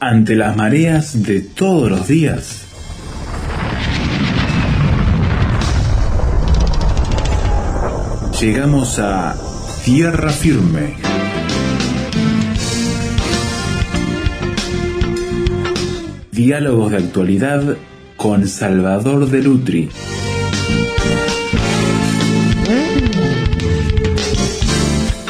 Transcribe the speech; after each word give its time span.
ante 0.00 0.36
las 0.36 0.56
mareas 0.56 1.22
de 1.22 1.40
todos 1.40 1.90
los 1.90 2.06
días. 2.06 2.64
Llegamos 8.40 8.98
a 9.00 9.36
tierra 9.84 10.30
firme. 10.30 10.94
Diálogos 16.30 16.92
de 16.92 16.98
actualidad 16.98 17.76
con 18.16 18.46
Salvador 18.46 19.28
de 19.28 19.42
Lutri. 19.42 19.90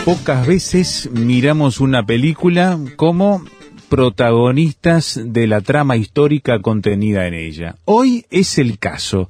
Pocas 0.05 0.46
veces 0.46 1.09
miramos 1.12 1.80
una 1.80 2.05
película 2.05 2.79
como 2.96 3.43
protagonistas 3.89 5.21
de 5.25 5.47
la 5.47 5.61
trama 5.61 5.97
histórica 5.97 6.61
contenida 6.61 7.27
en 7.27 7.35
ella. 7.35 7.77
Hoy 7.85 8.27
es 8.31 8.59
el 8.59 8.79
caso. 8.79 9.29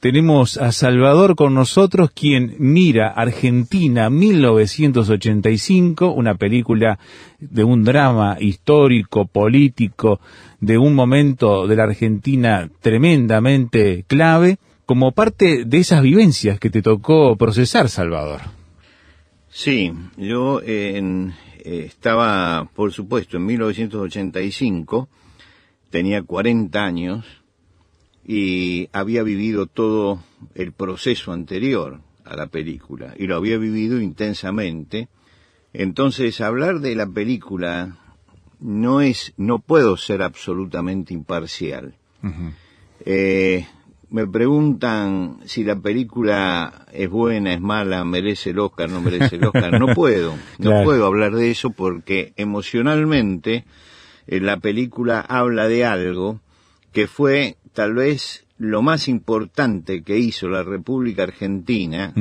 Tenemos 0.00 0.56
a 0.56 0.72
Salvador 0.72 1.36
con 1.36 1.54
nosotros, 1.54 2.10
quien 2.10 2.56
mira 2.58 3.08
Argentina 3.08 4.10
1985, 4.10 6.12
una 6.12 6.34
película 6.34 6.98
de 7.38 7.62
un 7.62 7.84
drama 7.84 8.36
histórico, 8.40 9.26
político, 9.26 10.18
de 10.60 10.76
un 10.76 10.96
momento 10.96 11.68
de 11.68 11.76
la 11.76 11.84
Argentina 11.84 12.68
tremendamente 12.80 14.04
clave, 14.08 14.58
como 14.86 15.12
parte 15.12 15.64
de 15.64 15.78
esas 15.78 16.02
vivencias 16.02 16.58
que 16.58 16.70
te 16.70 16.82
tocó 16.82 17.36
procesar, 17.36 17.88
Salvador. 17.88 18.40
Sí, 19.50 19.92
yo 20.16 20.60
en, 20.64 21.34
eh, 21.64 21.84
estaba, 21.86 22.68
por 22.74 22.92
supuesto, 22.92 23.36
en 23.36 23.46
1985, 23.46 25.08
tenía 25.90 26.22
40 26.22 26.84
años 26.84 27.26
y 28.24 28.88
había 28.92 29.22
vivido 29.22 29.66
todo 29.66 30.22
el 30.54 30.72
proceso 30.72 31.32
anterior 31.32 32.00
a 32.24 32.36
la 32.36 32.46
película 32.46 33.14
y 33.16 33.26
lo 33.26 33.36
había 33.36 33.58
vivido 33.58 34.00
intensamente. 34.00 35.08
Entonces, 35.72 36.40
hablar 36.40 36.80
de 36.80 36.94
la 36.94 37.06
película 37.06 37.98
no 38.60 39.00
es, 39.00 39.32
no 39.36 39.58
puedo 39.58 39.96
ser 39.96 40.22
absolutamente 40.22 41.14
imparcial 41.14 41.94
me 44.12 44.26
preguntan 44.26 45.38
si 45.46 45.64
la 45.64 45.76
película 45.76 46.84
es 46.92 47.08
buena, 47.08 47.54
es 47.54 47.60
mala, 47.62 48.04
merece 48.04 48.50
el 48.50 48.58
Oscar, 48.58 48.90
no 48.90 49.00
merece 49.00 49.36
el 49.36 49.46
Oscar. 49.46 49.80
No 49.80 49.94
puedo, 49.94 50.34
no 50.58 50.82
puedo 50.84 51.06
hablar 51.06 51.34
de 51.34 51.50
eso 51.50 51.70
porque 51.70 52.34
emocionalmente 52.36 53.64
eh, 54.26 54.40
la 54.40 54.58
película 54.58 55.20
habla 55.20 55.66
de 55.66 55.86
algo 55.86 56.40
que 56.92 57.06
fue 57.06 57.56
tal 57.72 57.94
vez 57.94 58.44
lo 58.58 58.82
más 58.82 59.08
importante 59.08 60.02
que 60.02 60.18
hizo 60.18 60.46
la 60.48 60.62
República 60.62 61.22
Argentina, 61.22 62.12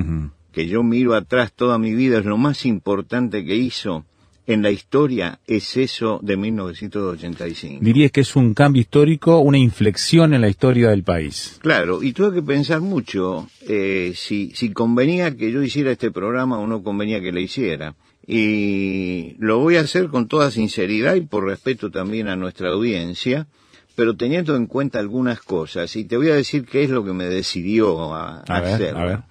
que 0.53 0.67
yo 0.67 0.83
miro 0.83 1.13
atrás 1.13 1.51
toda 1.51 1.77
mi 1.77 1.93
vida, 1.93 2.19
es 2.19 2.25
lo 2.25 2.37
más 2.37 2.65
importante 2.65 3.43
que 3.43 3.55
hizo 3.55 4.05
en 4.47 4.61
la 4.61 4.71
historia 4.71 5.39
es 5.45 5.77
eso 5.77 6.19
de 6.21 6.37
1985. 6.37 7.83
Dirías 7.83 8.11
que 8.11 8.21
es 8.21 8.35
un 8.35 8.53
cambio 8.53 8.81
histórico, 8.81 9.39
una 9.39 9.57
inflexión 9.57 10.33
en 10.33 10.41
la 10.41 10.49
historia 10.49 10.89
del 10.89 11.03
país. 11.03 11.59
Claro, 11.61 12.01
y 12.01 12.13
tuve 12.13 12.33
que 12.33 12.41
pensar 12.41 12.81
mucho 12.81 13.47
eh, 13.61 14.13
si, 14.15 14.51
si 14.55 14.71
convenía 14.71 15.35
que 15.35 15.51
yo 15.51 15.61
hiciera 15.61 15.91
este 15.91 16.11
programa 16.11 16.59
o 16.59 16.67
no 16.67 16.83
convenía 16.83 17.21
que 17.21 17.31
lo 17.31 17.39
hiciera. 17.39 17.95
Y 18.25 19.35
lo 19.39 19.59
voy 19.59 19.77
a 19.77 19.81
hacer 19.81 20.07
con 20.07 20.27
toda 20.27 20.51
sinceridad 20.51 21.15
y 21.15 21.21
por 21.21 21.45
respeto 21.45 21.89
también 21.89 22.27
a 22.27 22.35
nuestra 22.35 22.69
audiencia, 22.69 23.47
pero 23.95 24.15
teniendo 24.15 24.55
en 24.55 24.67
cuenta 24.67 24.99
algunas 24.99 25.41
cosas. 25.41 25.95
Y 25.95 26.05
te 26.05 26.17
voy 26.17 26.29
a 26.29 26.35
decir 26.35 26.65
qué 26.65 26.83
es 26.83 26.89
lo 26.89 27.03
que 27.03 27.13
me 27.13 27.25
decidió 27.25 28.13
a, 28.13 28.41
hacerla. 28.41 29.27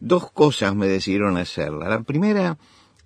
Dos 0.00 0.30
cosas 0.30 0.74
me 0.74 0.86
decidieron 0.86 1.36
hacerla. 1.36 1.88
La 1.88 2.02
primera 2.02 2.56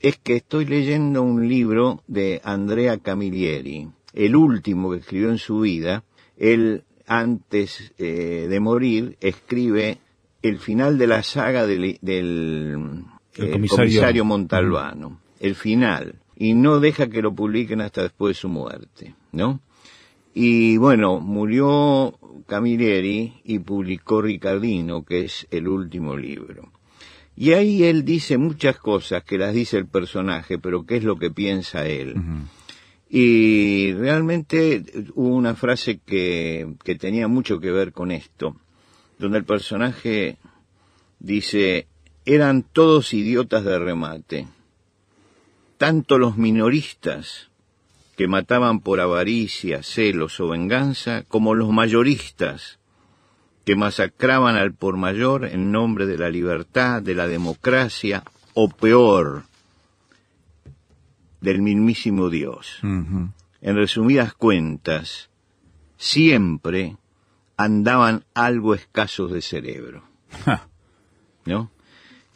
es 0.05 0.19
que 0.19 0.37
estoy 0.37 0.67
leyendo 0.67 1.23
un 1.23 1.49
libro 1.49 2.03
de 2.07 2.43
Andrea 2.45 2.99
Camilleri, 2.99 3.89
el 4.13 4.37
último 4.37 4.91
que 4.91 4.99
escribió 4.99 5.31
en 5.31 5.39
su 5.39 5.61
vida. 5.61 6.05
Él, 6.37 6.85
antes 7.07 7.95
eh, 7.97 8.47
de 8.51 8.61
morir, 8.61 9.17
escribe 9.23 9.97
el 10.43 10.59
final 10.59 10.99
de 10.99 11.07
la 11.07 11.23
saga 11.23 11.67
del, 11.67 11.99
eh, 12.03 13.59
comisario. 13.71 14.27
Montalbano, 14.27 15.21
el 15.41 15.55
final, 15.55 16.17
y 16.37 16.53
no 16.53 16.81
deja 16.81 17.09
que 17.09 17.23
lo 17.23 17.35
publiquen 17.35 17.81
hasta 17.81 18.03
después 18.03 18.37
de 18.37 18.41
su 18.43 18.51
muerte, 18.51 19.15
¿no? 19.33 19.61
Y 20.35 20.77
bueno, 20.77 21.19
murió 21.19 22.19
Camilleri 22.47 23.41
y 23.43 23.59
publicó 23.61 24.21
Ricardino, 24.21 25.03
que 25.03 25.25
es 25.25 25.47
el 25.51 25.67
último 25.67 26.15
libro. 26.15 26.74
Y 27.37 27.53
ahí 27.53 27.85
él 27.85 28.05
dice 28.05 28.39
muchas 28.39 28.79
cosas 28.79 29.25
que 29.25 29.39
las 29.39 29.53
dice 29.53 29.77
el 29.77 29.87
personaje, 29.87 30.59
pero 30.59 30.87
qué 30.87 30.97
es 30.97 31.05
lo 31.05 31.17
que 31.17 31.31
piensa 31.31 31.87
él. 31.87 32.15
Y 33.09 33.93
realmente 33.93 34.85
hubo 35.15 35.35
una 35.35 35.55
frase 35.55 35.99
que, 35.99 36.75
que 36.85 36.95
tenía 36.95 37.29
mucho 37.29 37.59
que 37.59 37.71
ver 37.71 37.93
con 37.93 38.13
esto, 38.13 38.57
donde 39.19 39.39
el 39.39 39.45
personaje 39.45 40.37
dice, 41.19 41.89
eran 42.25 42.63
todos 42.63 43.13
idiotas 43.13 43.65
de 43.65 43.79
remate, 43.79 44.49
tanto 45.77 46.19
los 46.19 46.37
minoristas 46.37 47.51
que 48.17 48.29
mataban 48.29 48.81
por 48.81 49.01
avaricia, 49.01 49.83
celos 49.83 50.39
o 50.39 50.49
venganza, 50.49 51.25
como 51.27 51.55
los 51.55 51.71
mayoristas 51.71 52.79
que 53.65 53.77
masacraban 53.77 54.57
al 54.57 54.75
por 54.75 54.97
mayor 54.97 55.47
en 55.47 55.73
nombre 55.73 56.07
de 56.07 56.19
la 56.19 56.29
libertad, 56.29 57.03
de 57.03 57.15
la 57.15 57.27
democracia, 57.27 58.23
o 58.53 58.69
peor, 58.69 59.45
del 61.41 61.63
mismísimo 61.63 62.31
Dios. 62.31 62.79
En 62.83 63.77
resumidas 63.77 64.35
cuentas, 64.35 65.31
siempre 65.97 66.97
andaban 67.57 68.25
algo 68.35 68.75
escasos 68.75 69.33
de 69.33 69.43
cerebro. 69.43 70.05
¿No? 71.47 71.71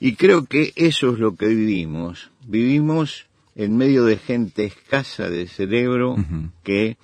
Y 0.00 0.14
creo 0.14 0.44
que 0.44 0.72
eso 0.76 1.12
es 1.12 1.18
lo 1.18 1.34
que 1.34 1.46
vivimos. 1.46 2.30
Vivimos 2.46 3.26
en 3.54 3.76
medio 3.76 4.04
de 4.04 4.16
gente 4.16 4.64
escasa 4.64 5.28
de 5.28 5.48
cerebro 5.48 6.16
que 6.62 6.96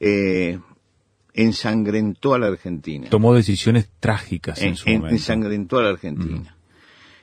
eh, 0.00 0.58
ensangrentó 1.34 2.34
a 2.34 2.38
la 2.38 2.46
Argentina. 2.46 3.08
Tomó 3.10 3.34
decisiones 3.34 3.90
trágicas 4.00 4.62
en, 4.62 4.76
su 4.76 4.88
momento. 4.88 5.08
Ensangrentó 5.08 5.78
a 5.78 5.82
la 5.82 5.90
Argentina. 5.90 6.56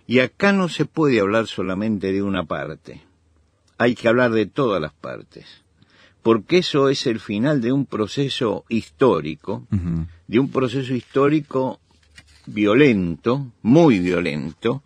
Y 0.05 0.19
acá 0.19 0.51
no 0.51 0.67
se 0.67 0.85
puede 0.85 1.21
hablar 1.21 1.47
solamente 1.47 2.11
de 2.11 2.21
una 2.21 2.43
parte. 2.43 3.01
Hay 3.77 3.95
que 3.95 4.09
hablar 4.09 4.31
de 4.31 4.45
todas 4.45 4.81
las 4.81 4.93
partes. 4.93 5.45
Porque 6.21 6.59
eso 6.59 6.89
es 6.89 7.07
el 7.07 7.19
final 7.19 7.61
de 7.61 7.71
un 7.71 7.85
proceso 7.85 8.65
histórico, 8.69 9.65
de 10.27 10.39
un 10.39 10.51
proceso 10.51 10.93
histórico 10.93 11.79
violento, 12.45 13.51
muy 13.61 13.99
violento, 13.99 14.83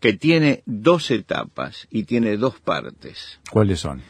que 0.00 0.14
tiene 0.14 0.62
dos 0.66 1.10
etapas 1.12 1.86
y 1.90 2.04
tiene 2.04 2.36
dos 2.36 2.58
partes. 2.58 3.38
¿Cuáles 3.50 3.80
son? 3.80 4.02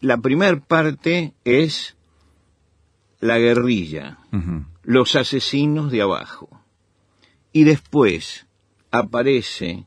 La 0.00 0.18
primera 0.18 0.60
parte 0.60 1.32
es 1.44 1.96
la 3.20 3.38
guerrilla, 3.38 4.18
los 4.82 5.16
asesinos 5.16 5.90
de 5.90 6.02
abajo. 6.02 6.48
Y 7.52 7.64
después 7.64 8.46
aparece 8.90 9.86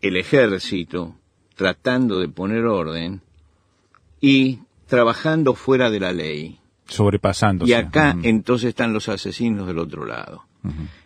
el 0.00 0.16
ejército 0.16 1.16
tratando 1.54 2.20
de 2.20 2.28
poner 2.28 2.64
orden 2.64 3.22
y 4.20 4.60
trabajando 4.86 5.54
fuera 5.54 5.90
de 5.90 6.00
la 6.00 6.12
ley. 6.12 6.58
Sobrepasándose. 6.86 7.70
Y 7.70 7.74
acá 7.74 8.16
entonces 8.22 8.70
están 8.70 8.92
los 8.92 9.08
asesinos 9.08 9.66
del 9.66 9.78
otro 9.78 10.04
lado. 10.04 10.44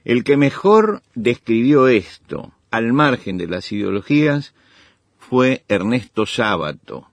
El 0.04 0.22
que 0.22 0.36
mejor 0.36 1.02
describió 1.14 1.88
esto, 1.88 2.52
al 2.70 2.92
margen 2.92 3.38
de 3.38 3.48
las 3.48 3.72
ideologías, 3.72 4.54
fue 5.18 5.64
Ernesto 5.68 6.26
Sábato, 6.26 7.08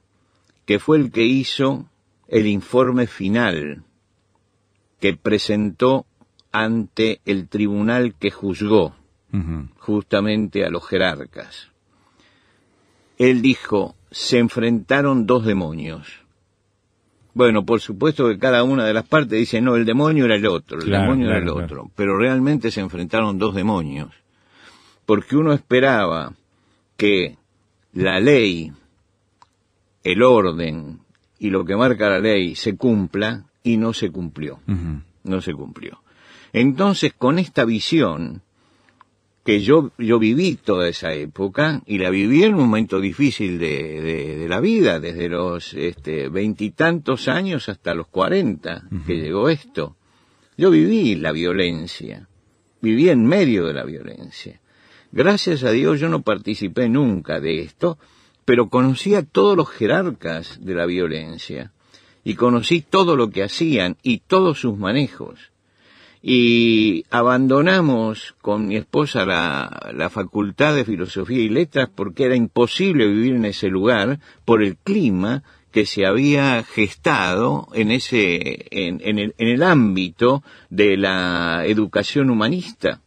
que 0.66 0.80
fue 0.80 0.98
el 0.98 1.12
que 1.12 1.24
hizo 1.26 1.90
el 2.28 2.48
informe 2.48 3.08
final 3.08 3.84
que 5.00 5.16
presentó 5.16 6.06
ante 6.52 7.20
el 7.26 7.48
tribunal 7.48 8.16
que 8.16 8.32
juzgó 8.32 8.96
justamente 9.80 10.66
a 10.66 10.70
los 10.70 10.88
jerarcas. 10.88 11.70
Él 13.18 13.42
dijo, 13.42 13.96
se 14.10 14.40
enfrentaron 14.40 15.26
dos 15.26 15.46
demonios. 15.46 16.22
Bueno, 17.34 17.66
por 17.66 17.82
supuesto 17.82 18.30
que 18.30 18.40
cada 18.40 18.64
una 18.64 18.86
de 18.86 18.94
las 18.94 19.06
partes 19.06 19.38
dice, 19.38 19.60
no, 19.60 19.76
el 19.76 19.84
demonio 19.84 20.24
era 20.24 20.36
el 20.36 20.46
otro, 20.46 20.80
el 20.80 20.90
demonio 20.90 21.28
era 21.28 21.40
el 21.40 21.50
otro, 21.50 21.92
pero 21.94 22.18
realmente 22.18 22.72
se 22.72 22.80
enfrentaron 22.80 23.38
dos 23.38 23.54
demonios, 23.54 24.10
porque 25.06 25.36
uno 25.36 25.52
esperaba 25.52 26.34
que 26.96 27.38
la 27.92 28.22
ley, 28.22 28.72
el 30.06 30.24
orden, 30.24 31.02
y 31.40 31.50
lo 31.50 31.66
que 31.66 31.76
marca 31.76 32.10
la 32.10 32.20
ley 32.20 32.56
se 32.56 32.76
cumpla 32.78 33.46
y 33.64 33.78
no 33.78 33.94
se 33.94 34.10
cumplió, 34.12 34.60
no 35.24 35.42
se 35.42 35.54
cumplió. 35.54 36.02
Entonces, 36.54 37.14
con 37.14 37.40
esta 37.40 37.66
visión, 37.66 38.42
que 39.44 39.62
yo, 39.62 39.92
yo 40.00 40.18
viví 40.18 40.56
toda 40.56 40.88
esa 40.88 41.14
época 41.14 41.82
y 41.86 41.98
la 42.00 42.10
viví 42.10 42.44
en 42.44 42.56
un 42.56 42.62
momento 42.62 43.00
difícil 43.00 43.60
de, 43.60 44.02
de- 44.02 44.38
de 44.38 44.50
la 44.50 44.60
vida, 44.60 45.00
desde 45.00 45.30
los 45.30 45.74
este, 45.76 46.30
veintitantos 46.30 47.28
años 47.28 47.70
hasta 47.70 47.94
los 47.94 48.08
cuarenta 48.08 48.84
que 49.06 49.16
llegó 49.18 49.50
esto. 49.50 49.96
Yo 50.58 50.72
viví 50.72 51.16
la 51.16 51.32
violencia, 51.32 52.28
viví 52.82 53.10
en 53.10 53.26
medio 53.26 53.66
de 53.68 53.74
la 53.74 53.84
violencia. 53.84 54.60
Gracias 55.12 55.64
a 55.64 55.72
Dios 55.72 56.00
yo 56.00 56.10
no 56.10 56.22
participé 56.24 56.90
nunca 56.90 57.40
de 57.40 57.60
esto, 57.62 58.00
pero 58.46 58.70
conocí 58.70 59.16
a 59.16 59.24
todos 59.24 59.58
los 59.58 59.70
jerarcas 59.70 60.60
de 60.64 60.76
la 60.76 60.86
violencia 60.86 61.72
y 62.24 62.36
conocí 62.36 62.82
todo 62.82 63.16
lo 63.16 63.30
que 63.30 63.44
hacían 63.44 63.98
y 64.04 64.20
todos 64.20 64.60
sus 64.60 64.78
manejos. 64.78 65.52
Y 66.22 67.06
abandonamos 67.12 68.36
con 68.42 68.68
mi 68.68 68.78
esposa 68.78 69.26
la, 69.26 69.92
la 69.94 70.10
facultad 70.10 70.74
de 70.74 70.86
filosofía 70.86 71.40
y 71.40 71.50
letras 71.50 71.90
porque 71.94 72.26
era 72.26 72.36
imposible 72.36 73.08
vivir 73.08 73.36
en 73.36 73.46
ese 73.46 73.68
lugar 73.68 74.20
por 74.44 74.64
el 74.64 74.78
clima 74.78 75.44
que 75.76 75.86
se 75.86 76.06
había 76.06 76.64
gestado 76.64 77.68
en 77.74 77.92
ese 77.92 78.66
en, 78.72 79.20
el, 79.20 79.36
en 79.38 79.48
el 79.50 79.62
ámbito 79.62 80.42
de 80.70 80.96
la 80.96 81.64
educación 81.66 82.30
humanista. 82.30 83.02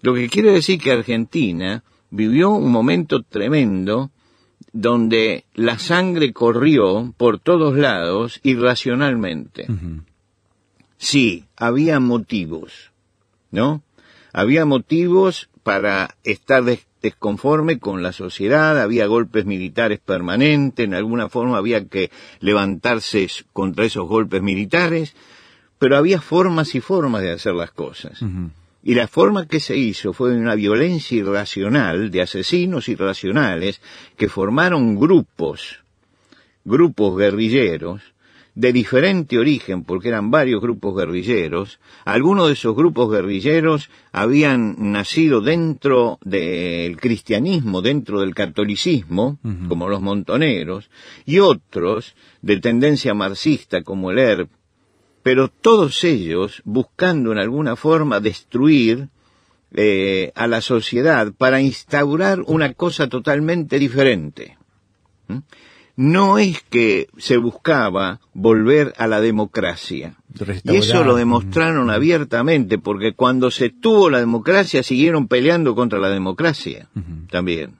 Lo 0.00 0.14
que 0.14 0.28
quiere 0.28 0.52
decir 0.52 0.78
que 0.80 0.92
Argentina 0.92 1.82
vivió 2.10 2.50
un 2.50 2.70
momento 2.70 3.22
tremendo 3.22 4.12
donde 4.74 5.44
la 5.54 5.78
sangre 5.78 6.32
corrió 6.32 7.14
por 7.16 7.38
todos 7.38 7.76
lados 7.78 8.40
irracionalmente. 8.42 9.66
Sí, 10.98 11.44
había 11.56 12.00
motivos, 12.00 12.90
¿no? 13.50 13.82
Había 14.32 14.64
motivos 14.64 15.48
para 15.62 16.16
estar 16.24 16.64
des- 16.64 16.86
desconforme 17.02 17.78
con 17.78 18.02
la 18.02 18.12
sociedad, 18.12 18.80
había 18.80 19.06
golpes 19.06 19.44
militares 19.46 20.00
permanentes, 20.00 20.84
en 20.84 20.94
alguna 20.94 21.28
forma 21.28 21.56
había 21.58 21.84
que 21.86 22.10
levantarse 22.40 23.28
contra 23.52 23.84
esos 23.84 24.08
golpes 24.08 24.42
militares, 24.42 25.14
pero 25.78 25.96
había 25.96 26.20
formas 26.20 26.74
y 26.74 26.80
formas 26.80 27.22
de 27.22 27.30
hacer 27.32 27.54
las 27.54 27.70
cosas. 27.70 28.20
Y 28.86 28.94
la 28.94 29.08
forma 29.08 29.48
que 29.48 29.60
se 29.60 29.78
hizo 29.78 30.12
fue 30.12 30.32
de 30.32 30.38
una 30.38 30.54
violencia 30.54 31.16
irracional 31.16 32.10
de 32.10 32.20
asesinos 32.20 32.86
irracionales 32.90 33.80
que 34.14 34.28
formaron 34.28 34.96
grupos, 34.96 35.82
grupos 36.66 37.16
guerrilleros, 37.16 38.02
de 38.54 38.74
diferente 38.74 39.38
origen, 39.38 39.84
porque 39.84 40.08
eran 40.08 40.30
varios 40.30 40.60
grupos 40.60 40.96
guerrilleros. 40.96 41.80
Algunos 42.04 42.48
de 42.48 42.52
esos 42.52 42.76
grupos 42.76 43.10
guerrilleros 43.10 43.88
habían 44.12 44.92
nacido 44.92 45.40
dentro 45.40 46.18
del 46.22 46.98
cristianismo, 46.98 47.80
dentro 47.80 48.20
del 48.20 48.34
catolicismo, 48.34 49.38
como 49.66 49.88
los 49.88 50.02
montoneros, 50.02 50.90
y 51.24 51.38
otros 51.38 52.14
de 52.42 52.60
tendencia 52.60 53.14
marxista, 53.14 53.82
como 53.82 54.10
el 54.10 54.18
ERP, 54.18 54.50
pero 55.24 55.48
todos 55.48 56.04
ellos 56.04 56.60
buscando 56.64 57.32
en 57.32 57.38
alguna 57.38 57.76
forma 57.76 58.20
destruir 58.20 59.08
eh, 59.72 60.30
a 60.34 60.46
la 60.46 60.60
sociedad 60.60 61.32
para 61.32 61.62
instaurar 61.62 62.42
una 62.46 62.74
cosa 62.74 63.08
totalmente 63.08 63.78
diferente. 63.78 64.58
¿Mm? 65.26 65.38
No 65.96 66.38
es 66.38 66.62
que 66.68 67.08
se 67.16 67.38
buscaba 67.38 68.20
volver 68.34 68.92
a 68.98 69.06
la 69.06 69.22
democracia. 69.22 70.16
Y 70.64 70.76
eso 70.76 71.04
lo 71.04 71.16
demostraron 71.16 71.88
abiertamente, 71.88 72.78
porque 72.78 73.14
cuando 73.14 73.50
se 73.50 73.70
tuvo 73.70 74.10
la 74.10 74.18
democracia 74.18 74.82
siguieron 74.82 75.26
peleando 75.26 75.74
contra 75.74 76.00
la 76.00 76.10
democracia 76.10 76.88
también. 77.30 77.76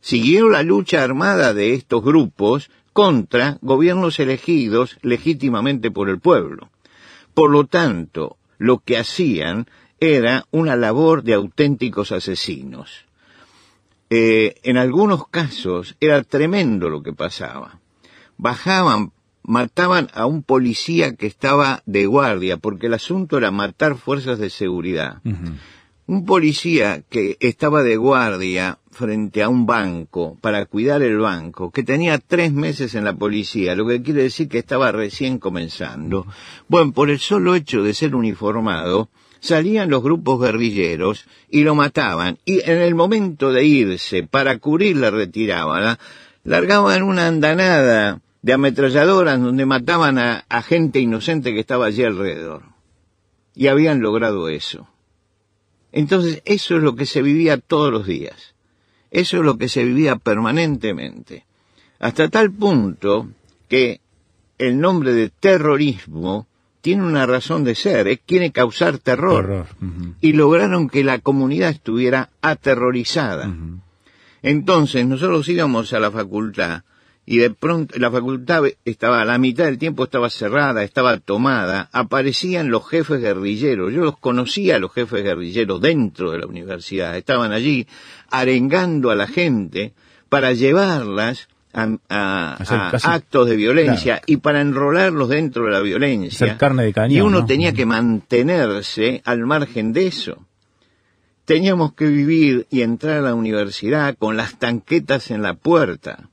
Siguieron 0.00 0.52
la 0.52 0.64
lucha 0.64 1.04
armada 1.04 1.54
de 1.54 1.74
estos 1.74 2.02
grupos 2.02 2.68
contra 2.92 3.58
gobiernos 3.62 4.18
elegidos 4.20 4.98
legítimamente 5.02 5.90
por 5.90 6.08
el 6.08 6.20
pueblo. 6.20 6.70
Por 7.34 7.50
lo 7.50 7.66
tanto, 7.66 8.36
lo 8.58 8.78
que 8.78 8.98
hacían 8.98 9.66
era 9.98 10.46
una 10.50 10.76
labor 10.76 11.22
de 11.22 11.34
auténticos 11.34 12.12
asesinos. 12.12 13.06
Eh, 14.10 14.56
en 14.62 14.76
algunos 14.76 15.26
casos 15.28 15.96
era 16.00 16.22
tremendo 16.22 16.90
lo 16.90 17.02
que 17.02 17.12
pasaba. 17.12 17.78
Bajaban, 18.36 19.12
mataban 19.42 20.08
a 20.12 20.26
un 20.26 20.42
policía 20.42 21.16
que 21.16 21.26
estaba 21.26 21.82
de 21.86 22.06
guardia, 22.06 22.58
porque 22.58 22.88
el 22.88 22.94
asunto 22.94 23.38
era 23.38 23.50
matar 23.50 23.96
fuerzas 23.96 24.38
de 24.38 24.50
seguridad. 24.50 25.22
Un 26.06 26.26
policía 26.26 27.02
que 27.08 27.38
estaba 27.40 27.82
de 27.82 27.96
guardia 27.96 28.78
frente 28.92 29.42
a 29.42 29.48
un 29.48 29.66
banco 29.66 30.38
para 30.40 30.66
cuidar 30.66 31.02
el 31.02 31.18
banco, 31.18 31.70
que 31.70 31.82
tenía 31.82 32.18
tres 32.18 32.52
meses 32.52 32.94
en 32.94 33.04
la 33.04 33.14
policía, 33.14 33.74
lo 33.74 33.86
que 33.86 34.02
quiere 34.02 34.22
decir 34.22 34.48
que 34.48 34.58
estaba 34.58 34.92
recién 34.92 35.38
comenzando. 35.38 36.26
Bueno, 36.68 36.92
por 36.92 37.10
el 37.10 37.18
solo 37.18 37.54
hecho 37.54 37.82
de 37.82 37.94
ser 37.94 38.14
uniformado, 38.14 39.08
salían 39.40 39.90
los 39.90 40.02
grupos 40.02 40.40
guerrilleros 40.40 41.26
y 41.50 41.64
lo 41.64 41.74
mataban. 41.74 42.38
Y 42.44 42.60
en 42.60 42.78
el 42.78 42.94
momento 42.94 43.52
de 43.52 43.64
irse 43.64 44.22
para 44.22 44.58
cubrir 44.58 44.96
la 44.96 45.10
retirada, 45.10 45.98
largaban 46.44 47.02
una 47.02 47.26
andanada 47.26 48.20
de 48.42 48.52
ametralladoras 48.52 49.40
donde 49.40 49.66
mataban 49.66 50.18
a, 50.18 50.44
a 50.48 50.62
gente 50.62 51.00
inocente 51.00 51.54
que 51.54 51.60
estaba 51.60 51.86
allí 51.86 52.04
alrededor. 52.04 52.62
Y 53.54 53.66
habían 53.68 54.00
logrado 54.00 54.48
eso. 54.48 54.88
Entonces, 55.92 56.42
eso 56.44 56.76
es 56.76 56.82
lo 56.82 56.96
que 56.96 57.06
se 57.06 57.20
vivía 57.20 57.58
todos 57.58 57.92
los 57.92 58.06
días. 58.06 58.51
Eso 59.12 59.36
es 59.36 59.42
lo 59.44 59.58
que 59.58 59.68
se 59.68 59.84
vivía 59.84 60.16
permanentemente. 60.16 61.44
Hasta 62.00 62.30
tal 62.30 62.50
punto 62.50 63.28
que 63.68 64.00
el 64.56 64.80
nombre 64.80 65.12
de 65.12 65.28
terrorismo 65.28 66.46
tiene 66.80 67.04
una 67.04 67.26
razón 67.26 67.62
de 67.62 67.74
ser, 67.74 68.08
es 68.08 68.20
quiere 68.26 68.50
causar 68.52 68.98
terror. 68.98 69.66
Y 70.20 70.32
lograron 70.32 70.88
que 70.88 71.04
la 71.04 71.18
comunidad 71.18 71.70
estuviera 71.70 72.30
aterrorizada. 72.40 73.54
Entonces 74.42 75.06
nosotros 75.06 75.46
íbamos 75.48 75.92
a 75.92 76.00
la 76.00 76.10
facultad 76.10 76.82
y 77.24 77.38
de 77.38 77.50
pronto 77.50 77.96
la 77.98 78.10
facultad 78.10 78.64
estaba, 78.84 79.24
la 79.24 79.38
mitad 79.38 79.64
del 79.66 79.78
tiempo 79.78 80.04
estaba 80.04 80.28
cerrada, 80.28 80.82
estaba 80.82 81.18
tomada, 81.18 81.88
aparecían 81.92 82.70
los 82.70 82.88
jefes 82.88 83.20
guerrilleros, 83.20 83.92
yo 83.92 84.00
los 84.04 84.18
conocía 84.18 84.76
a 84.76 84.78
los 84.80 84.92
jefes 84.92 85.22
guerrilleros 85.22 85.80
dentro 85.80 86.32
de 86.32 86.38
la 86.40 86.46
universidad, 86.46 87.16
estaban 87.16 87.52
allí 87.52 87.86
arengando 88.30 89.10
a 89.10 89.14
la 89.14 89.26
gente 89.28 89.92
para 90.28 90.52
llevarlas 90.52 91.48
a, 91.74 91.88
a- 92.08 92.56
a 92.58 92.90
casi- 92.90 93.06
actos 93.08 93.48
de 93.48 93.56
violencia 93.56 94.14
claro. 94.16 94.24
y 94.26 94.36
para 94.38 94.60
enrolarlos 94.60 95.28
dentro 95.28 95.64
de 95.66 95.70
la 95.70 95.80
violencia. 95.80 96.58
Carne 96.58 96.82
de 96.84 96.92
cañón, 96.92 97.16
y 97.16 97.20
uno 97.20 97.40
¿no? 97.40 97.46
tenía 97.46 97.72
que 97.72 97.86
mantenerse 97.86 99.22
al 99.24 99.46
margen 99.46 99.92
de 99.92 100.08
eso. 100.08 100.44
Teníamos 101.44 101.94
que 101.94 102.06
vivir 102.06 102.66
y 102.70 102.82
entrar 102.82 103.18
a 103.18 103.22
la 103.22 103.34
universidad 103.34 104.16
con 104.18 104.36
las 104.36 104.58
tanquetas 104.58 105.30
en 105.30 105.42
la 105.42 105.54
puerta, 105.54 106.28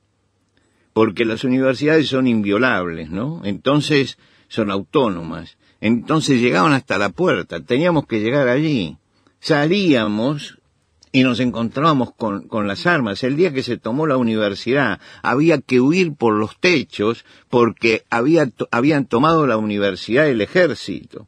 porque 0.92 1.24
las 1.24 1.44
universidades 1.44 2.08
son 2.08 2.26
inviolables, 2.26 3.10
¿no? 3.10 3.40
Entonces 3.44 4.18
son 4.48 4.70
autónomas. 4.70 5.56
Entonces 5.80 6.40
llegaban 6.40 6.72
hasta 6.72 6.98
la 6.98 7.10
puerta, 7.10 7.60
teníamos 7.60 8.06
que 8.06 8.20
llegar 8.20 8.48
allí. 8.48 8.96
Salíamos 9.40 10.58
y 11.12 11.22
nos 11.24 11.40
encontrábamos 11.40 12.12
con, 12.14 12.46
con 12.46 12.68
las 12.68 12.86
armas. 12.86 13.24
El 13.24 13.36
día 13.36 13.52
que 13.52 13.62
se 13.62 13.78
tomó 13.78 14.06
la 14.06 14.16
universidad 14.16 15.00
había 15.22 15.58
que 15.60 15.80
huir 15.80 16.14
por 16.14 16.34
los 16.34 16.58
techos 16.60 17.24
porque 17.48 18.04
había, 18.10 18.46
to- 18.46 18.68
habían 18.70 19.06
tomado 19.06 19.46
la 19.46 19.56
universidad 19.56 20.28
el 20.28 20.40
ejército. 20.40 21.26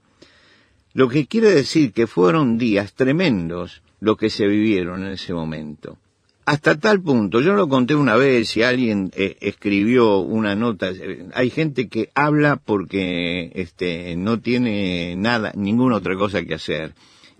Lo 0.94 1.08
que 1.08 1.26
quiere 1.26 1.50
decir 1.50 1.92
que 1.92 2.06
fueron 2.06 2.58
días 2.58 2.92
tremendos 2.92 3.82
lo 3.98 4.16
que 4.16 4.30
se 4.30 4.46
vivieron 4.46 5.04
en 5.04 5.12
ese 5.12 5.32
momento. 5.32 5.96
Hasta 6.44 6.76
tal 6.78 7.00
punto, 7.00 7.40
yo 7.40 7.52
lo 7.54 7.68
conté 7.68 7.94
una 7.94 8.16
vez 8.16 8.56
y 8.56 8.62
alguien 8.64 9.12
eh, 9.14 9.36
escribió 9.40 10.18
una 10.18 10.56
nota, 10.56 10.90
eh, 10.90 11.26
hay 11.34 11.50
gente 11.50 11.88
que 11.88 12.10
habla 12.14 12.56
porque 12.56 13.52
este, 13.54 14.16
no 14.16 14.40
tiene 14.40 15.14
nada, 15.16 15.52
ninguna 15.54 15.96
otra 15.96 16.16
cosa 16.16 16.42
que 16.42 16.54
hacer. 16.54 16.94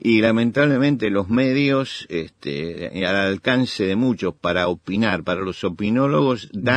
Y 0.04 0.21
lamentablemente 0.21 1.11
los 1.11 1.28
medios, 1.28 2.06
este, 2.11 3.04
al 3.06 3.16
alcance 3.16 3.85
de 3.85 3.97
muchos 3.97 4.35
para 4.35 4.68
opinar, 4.68 5.23
para 5.25 5.42
los 5.42 5.62
opinólogos, 5.64 6.49
da 6.52 6.76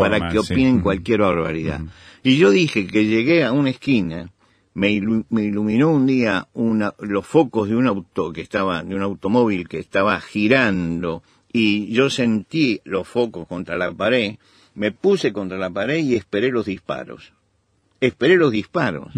para 0.00 0.18
que 0.32 0.38
opinen 0.38 0.80
cualquier 0.80 1.20
barbaridad. 1.20 1.80
Y 2.22 2.36
yo 2.38 2.50
dije 2.50 2.86
que 2.86 3.04
llegué 3.06 3.44
a 3.44 3.52
una 3.52 3.70
esquina, 3.70 4.30
me, 4.74 4.90
ilu- 4.90 5.24
me 5.30 5.44
iluminó 5.44 5.90
un 5.90 6.06
día 6.06 6.48
una, 6.52 6.94
los 7.00 7.26
focos 7.26 7.68
de 7.68 7.76
un 7.76 7.86
auto 7.86 8.32
que 8.32 8.40
estaba, 8.42 8.82
de 8.82 8.94
un 8.94 9.02
automóvil 9.02 9.68
que 9.68 9.78
estaba 9.78 10.20
girando, 10.20 11.22
y 11.58 11.92
yo 11.92 12.10
sentí 12.10 12.80
los 12.84 13.06
focos 13.08 13.46
contra 13.48 13.76
la 13.76 13.90
pared, 13.92 14.36
me 14.74 14.92
puse 14.92 15.32
contra 15.32 15.56
la 15.58 15.70
pared 15.70 15.98
y 15.98 16.14
esperé 16.16 16.50
los 16.50 16.66
disparos. 16.66 17.32
Esperé 18.00 18.36
los 18.36 18.52
disparos. 18.52 19.14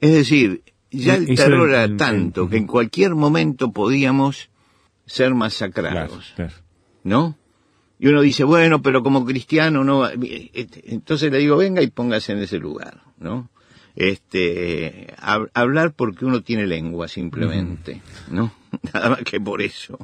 Es 0.00 0.12
decir, 0.12 0.62
ya 0.90 1.14
E- 1.14 1.24
el 1.28 1.36
terror 1.36 1.68
era 1.70 1.84
el- 1.84 1.96
tanto 1.96 2.42
el- 2.44 2.50
que 2.50 2.56
en 2.58 2.66
cualquier 2.66 3.14
momento 3.14 3.72
podíamos 3.72 4.50
ser 5.06 5.34
masacrados, 5.34 6.32
claro. 6.36 6.52
¿no? 7.04 7.38
Y 7.98 8.08
uno 8.08 8.20
dice, 8.20 8.44
bueno, 8.44 8.82
pero 8.82 9.02
como 9.02 9.24
cristiano 9.24 9.82
no 9.84 10.06
este, 10.06 10.92
Entonces 10.92 11.32
le 11.32 11.38
digo, 11.38 11.56
venga 11.56 11.80
y 11.80 11.86
póngase 11.86 12.32
en 12.32 12.40
ese 12.40 12.58
lugar, 12.58 13.00
¿no? 13.18 13.48
Este, 13.94 15.14
hab- 15.18 15.48
hablar 15.54 15.92
porque 15.94 16.26
uno 16.26 16.42
tiene 16.42 16.66
lengua 16.66 17.08
simplemente, 17.08 18.02
¿no? 18.30 18.52
Nada 18.92 19.08
más 19.10 19.22
que 19.22 19.40
por 19.40 19.62
eso. 19.62 19.98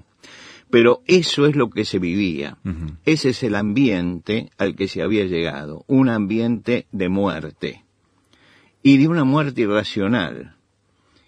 Pero 0.72 1.02
eso 1.06 1.44
es 1.44 1.54
lo 1.54 1.68
que 1.68 1.84
se 1.84 1.98
vivía. 1.98 2.56
Ese 3.04 3.28
es 3.28 3.42
el 3.42 3.56
ambiente 3.56 4.48
al 4.56 4.74
que 4.74 4.88
se 4.88 5.02
había 5.02 5.26
llegado, 5.26 5.84
un 5.86 6.08
ambiente 6.08 6.86
de 6.92 7.10
muerte. 7.10 7.84
Y 8.82 8.96
de 8.96 9.06
una 9.06 9.24
muerte 9.24 9.60
irracional. 9.60 10.56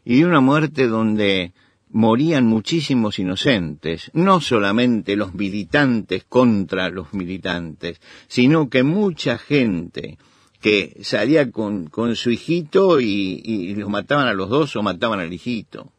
Y 0.03 0.17
de 0.17 0.25
una 0.25 0.41
muerte 0.41 0.87
donde 0.87 1.53
morían 1.91 2.47
muchísimos 2.47 3.19
inocentes, 3.19 4.11
no 4.15 4.41
solamente 4.41 5.15
los 5.15 5.35
militantes 5.35 6.25
contra 6.25 6.89
los 6.89 7.13
militantes, 7.13 8.01
sino 8.29 8.71
que 8.71 8.83
mucha 8.83 9.37
gente 9.37 10.17
que 10.63 10.97
salía 11.03 11.51
con, 11.51 11.89
con 11.89 12.17
su 12.17 12.31
hijito 12.31 12.99
y, 12.99 13.43
y 13.45 13.75
los 13.75 13.91
mataban 13.91 14.27
a 14.27 14.33
los 14.33 14.49
dos 14.49 14.75
o 14.75 14.83
mataban 14.83 15.21
al 15.21 15.35
hijito. 15.35 15.93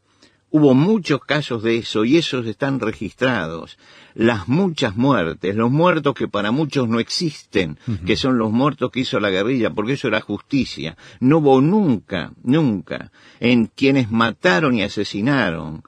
Hubo 0.57 0.73
muchos 0.73 1.19
casos 1.19 1.63
de 1.63 1.75
eso 1.75 2.05
y 2.05 2.15
esos 2.15 2.47
están 2.47 2.79
registrados. 2.79 3.77
Las 4.13 4.47
muchas 4.47 4.95
muertes, 4.95 5.53
los 5.53 5.69
muertos 5.69 6.13
que 6.13 6.29
para 6.29 6.51
muchos 6.51 6.87
no 6.87 7.01
existen, 7.01 7.77
que 8.05 8.15
son 8.15 8.37
los 8.37 8.53
muertos 8.53 8.89
que 8.89 9.01
hizo 9.01 9.19
la 9.19 9.29
guerrilla, 9.31 9.71
porque 9.71 9.91
eso 9.91 10.07
era 10.07 10.21
justicia. 10.21 10.95
No 11.19 11.39
hubo 11.39 11.59
nunca, 11.59 12.31
nunca, 12.41 13.11
en 13.41 13.65
quienes 13.65 14.09
mataron 14.11 14.75
y 14.75 14.83
asesinaron, 14.83 15.83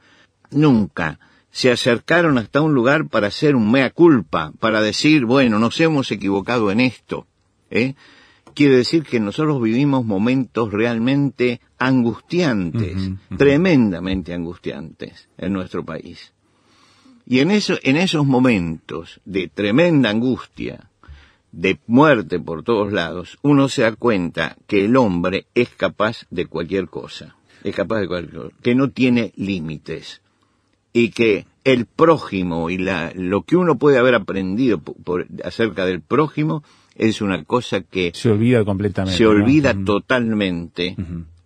nunca 0.52 1.18
se 1.50 1.72
acercaron 1.72 2.38
hasta 2.38 2.60
un 2.60 2.74
lugar 2.74 3.08
para 3.08 3.28
hacer 3.28 3.56
un 3.56 3.72
mea 3.72 3.92
culpa, 3.92 4.52
para 4.60 4.82
decir, 4.82 5.24
bueno, 5.24 5.60
nos 5.60 5.80
hemos 5.80 6.12
equivocado 6.12 6.72
en 6.72 6.82
esto. 6.82 7.26
¿eh? 7.70 7.96
Quiere 8.58 8.78
decir 8.78 9.04
que 9.04 9.20
nosotros 9.20 9.62
vivimos 9.62 10.04
momentos 10.04 10.72
realmente 10.72 11.62
angustiantes, 11.78 13.12
tremendamente 13.38 14.34
angustiantes 14.34 15.30
en 15.38 15.54
nuestro 15.54 15.86
país. 15.86 16.34
Y 17.28 17.40
en, 17.40 17.52
eso, 17.52 17.76
en 17.84 17.98
esos 17.98 18.26
momentos 18.26 19.22
de 19.26 19.48
tremenda 19.48 20.10
angustia, 20.10 20.90
de 21.52 21.78
muerte 21.86 22.40
por 22.40 22.64
todos 22.64 22.92
lados, 22.92 23.38
uno 23.44 23.70
se 23.70 23.84
da 23.84 23.92
cuenta 23.96 24.58
que 24.66 24.86
el 24.86 24.96
hombre 24.98 25.46
es 25.54 25.70
capaz 25.70 26.26
de 26.32 26.48
cualquier 26.48 26.88
cosa, 26.88 27.36
es 27.64 27.76
capaz 27.76 28.00
de 28.00 28.08
cualquier 28.08 28.42
cosa, 28.42 28.56
que 28.64 28.74
no 28.76 28.90
tiene 28.90 29.34
límites 29.36 30.22
y 30.94 31.10
que 31.12 31.46
el 31.64 31.86
prójimo 31.86 32.70
y 32.72 32.80
la, 32.80 33.12
lo 33.14 33.44
que 33.44 33.56
uno 33.56 33.78
puede 33.78 33.98
haber 34.00 34.16
aprendido 34.16 34.80
por- 34.80 34.96
por- 35.04 35.28
acerca 35.44 35.86
del 35.86 36.02
prójimo 36.02 36.64
es 36.98 37.22
una 37.22 37.44
cosa 37.44 37.82
que 37.82 38.12
Se 38.14 38.30
olvida 38.30 38.66
completamente. 38.66 39.18
se 39.18 39.26
olvida 39.26 39.74
totalmente 39.86 40.96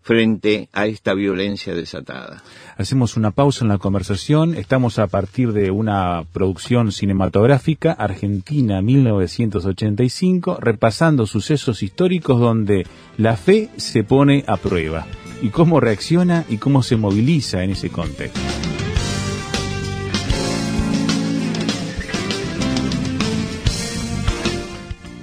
frente 0.01 0.67
a 0.74 0.88
esta 0.88 1.13
violencia 1.13 1.75
desatada. 1.75 2.41
Hacemos 2.77 3.17
una 3.17 3.31
pausa 3.31 3.63
en 3.63 3.70
la 3.70 3.77
conversación. 3.77 4.55
Estamos 4.55 4.98
a 4.98 5.08
partir 5.08 5.53
de 5.53 5.70
una 5.70 6.24
producción 6.34 6.91
cinematográfica 6.91 7.91
argentina 7.91 8.81
1985, 8.81 10.58
repasando 10.60 11.27
sucesos 11.27 11.84
históricos 11.84 12.39
donde 12.39 12.88
la 13.17 13.38
fe 13.38 13.70
se 13.77 14.03
pone 14.03 14.43
a 14.48 14.58
prueba 14.58 15.05
y 15.41 15.50
cómo 15.50 15.79
reacciona 15.79 16.46
y 16.50 16.58
cómo 16.58 16.81
se 16.81 16.98
moviliza 16.98 17.63
en 17.63 17.72
ese 17.72 17.89
contexto. 17.89 18.70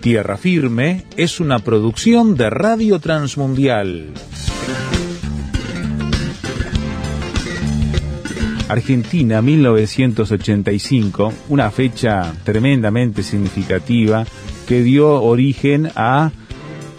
Tierra 0.00 0.38
Firme 0.38 1.04
es 1.18 1.40
una 1.40 1.58
producción 1.58 2.34
de 2.34 2.48
Radio 2.48 3.00
Transmundial. 3.00 4.14
Argentina 8.68 9.42
1985, 9.42 11.32
una 11.50 11.70
fecha 11.70 12.32
tremendamente 12.44 13.22
significativa 13.22 14.24
que 14.66 14.82
dio 14.82 15.20
origen 15.22 15.90
a 15.94 16.30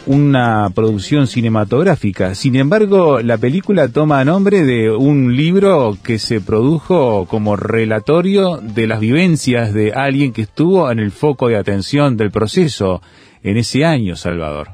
una 0.05 0.69
producción 0.73 1.27
cinematográfica. 1.27 2.35
Sin 2.35 2.55
embargo, 2.55 3.21
la 3.21 3.37
película 3.37 3.87
toma 3.87 4.23
nombre 4.25 4.63
de 4.63 4.89
un 4.89 5.35
libro 5.35 5.97
que 6.03 6.19
se 6.19 6.41
produjo 6.41 7.25
como 7.27 7.55
relatorio 7.55 8.57
de 8.57 8.87
las 8.87 8.99
vivencias 8.99 9.73
de 9.73 9.93
alguien 9.93 10.33
que 10.33 10.43
estuvo 10.43 10.91
en 10.91 10.99
el 10.99 11.11
foco 11.11 11.47
de 11.47 11.57
atención 11.57 12.17
del 12.17 12.31
proceso 12.31 13.01
en 13.43 13.57
ese 13.57 13.85
año, 13.85 14.15
Salvador. 14.15 14.71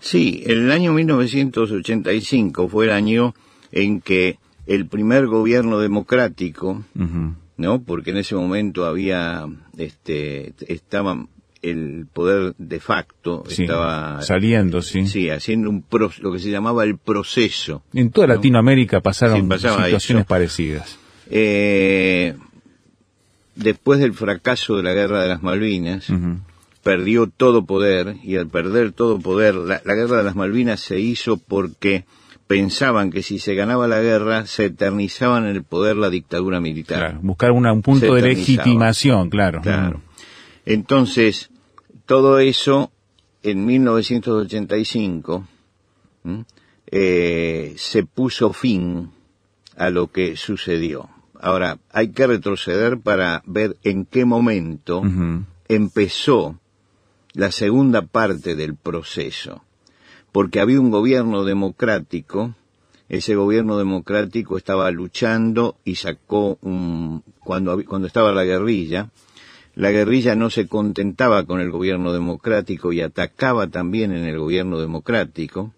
Sí, 0.00 0.42
el 0.46 0.70
año 0.70 0.92
1985 0.92 2.68
fue 2.68 2.86
el 2.86 2.92
año 2.92 3.34
en 3.72 4.00
que 4.00 4.38
el 4.66 4.86
primer 4.86 5.26
gobierno 5.26 5.78
democrático. 5.78 6.84
¿no? 7.56 7.82
Porque 7.82 8.10
en 8.10 8.18
ese 8.18 8.34
momento 8.34 8.84
había, 8.84 9.46
este, 9.76 10.54
estaba 10.66 11.26
el 11.70 12.06
poder 12.12 12.54
de 12.58 12.80
facto, 12.80 13.44
Sí, 13.48 13.62
estaba, 13.62 14.20
saliendo, 14.22 14.82
sí. 14.82 15.06
sí, 15.06 15.30
haciendo 15.30 15.70
un 15.70 15.82
pro- 15.82 16.10
lo 16.20 16.32
que 16.32 16.38
se 16.38 16.50
llamaba 16.50 16.84
el 16.84 16.98
proceso. 16.98 17.82
En 17.92 18.10
toda 18.10 18.26
¿no? 18.28 18.34
Latinoamérica 18.34 19.00
pasaron 19.00 19.36
Sí, 19.50 19.58
situaciones 19.58 20.22
eso. 20.22 20.24
parecidas. 20.28 20.98
Eh, 21.30 22.34
después 23.56 24.00
del 24.00 24.12
fracaso 24.12 24.76
de 24.76 24.82
la 24.82 24.92
guerra 24.94 25.22
de 25.22 25.28
las 25.28 25.42
Malvinas, 25.42 26.06
perdió 26.82 27.28
todo 27.28 27.64
poder 27.64 28.16
y 28.22 28.36
al 28.36 28.48
perder 28.48 28.92
todo 28.92 29.18
poder, 29.18 29.54
la, 29.54 29.80
la 29.84 29.94
guerra 29.94 30.18
de 30.18 30.24
las 30.24 30.36
Malvinas 30.36 30.80
se 30.80 31.00
hizo 31.00 31.38
porque 31.38 32.04
pensaban 32.46 33.10
que 33.10 33.22
si 33.22 33.38
se 33.38 33.54
ganaba 33.54 33.88
la 33.88 34.00
guerra 34.02 34.44
se 34.46 34.66
eternizaba 34.66 35.38
en 35.38 35.46
el 35.46 35.62
poder 35.64 35.96
la 35.96 36.10
dictadura 36.10 36.60
militar. 36.60 36.98
Claro, 36.98 37.18
buscar 37.22 37.52
una- 37.52 37.72
un 37.72 37.80
punto 37.80 38.14
de 38.14 38.20
legitimación, 38.22 39.30
claro. 39.30 39.62
Claro. 39.62 40.02
Entonces, 40.66 41.50
todo 42.06 42.38
eso 42.38 42.90
en 43.42 43.64
1985 43.64 45.46
¿m? 46.24 46.44
eh, 46.86 47.74
se 47.76 48.04
puso 48.04 48.52
fin 48.52 49.10
a 49.76 49.90
lo 49.90 50.10
que 50.10 50.36
sucedió. 50.36 51.08
Ahora, 51.40 51.78
hay 51.90 52.08
que 52.08 52.26
retroceder 52.26 52.98
para 52.98 53.42
ver 53.46 53.76
en 53.82 54.06
qué 54.06 54.24
momento 54.24 55.02
empezó 55.68 56.58
la 57.32 57.50
segunda 57.50 58.02
parte 58.02 58.54
del 58.54 58.76
proceso, 58.76 59.62
porque 60.32 60.60
había 60.60 60.80
un 60.80 60.90
gobierno 60.90 61.44
democrático, 61.44 62.54
ese 63.08 63.34
gobierno 63.34 63.76
democrático 63.76 64.56
estaba 64.56 64.90
luchando 64.90 65.76
y 65.84 65.96
sacó 65.96 66.58
un, 66.62 67.22
cuando, 67.40 67.84
cuando 67.84 68.06
estaba 68.06 68.32
la 68.32 68.44
guerrilla, 68.44 69.10
la 69.74 69.90
guerrilla 69.90 70.36
no 70.36 70.50
se 70.50 70.68
contentaba 70.68 71.44
con 71.44 71.60
el 71.60 71.70
gobierno 71.70 72.12
democrático 72.12 72.92
y 72.92 73.00
atacaba 73.00 73.66
también 73.66 74.12
en 74.12 74.24
el 74.24 74.38
gobierno 74.38 74.78
democrático, 74.78 75.72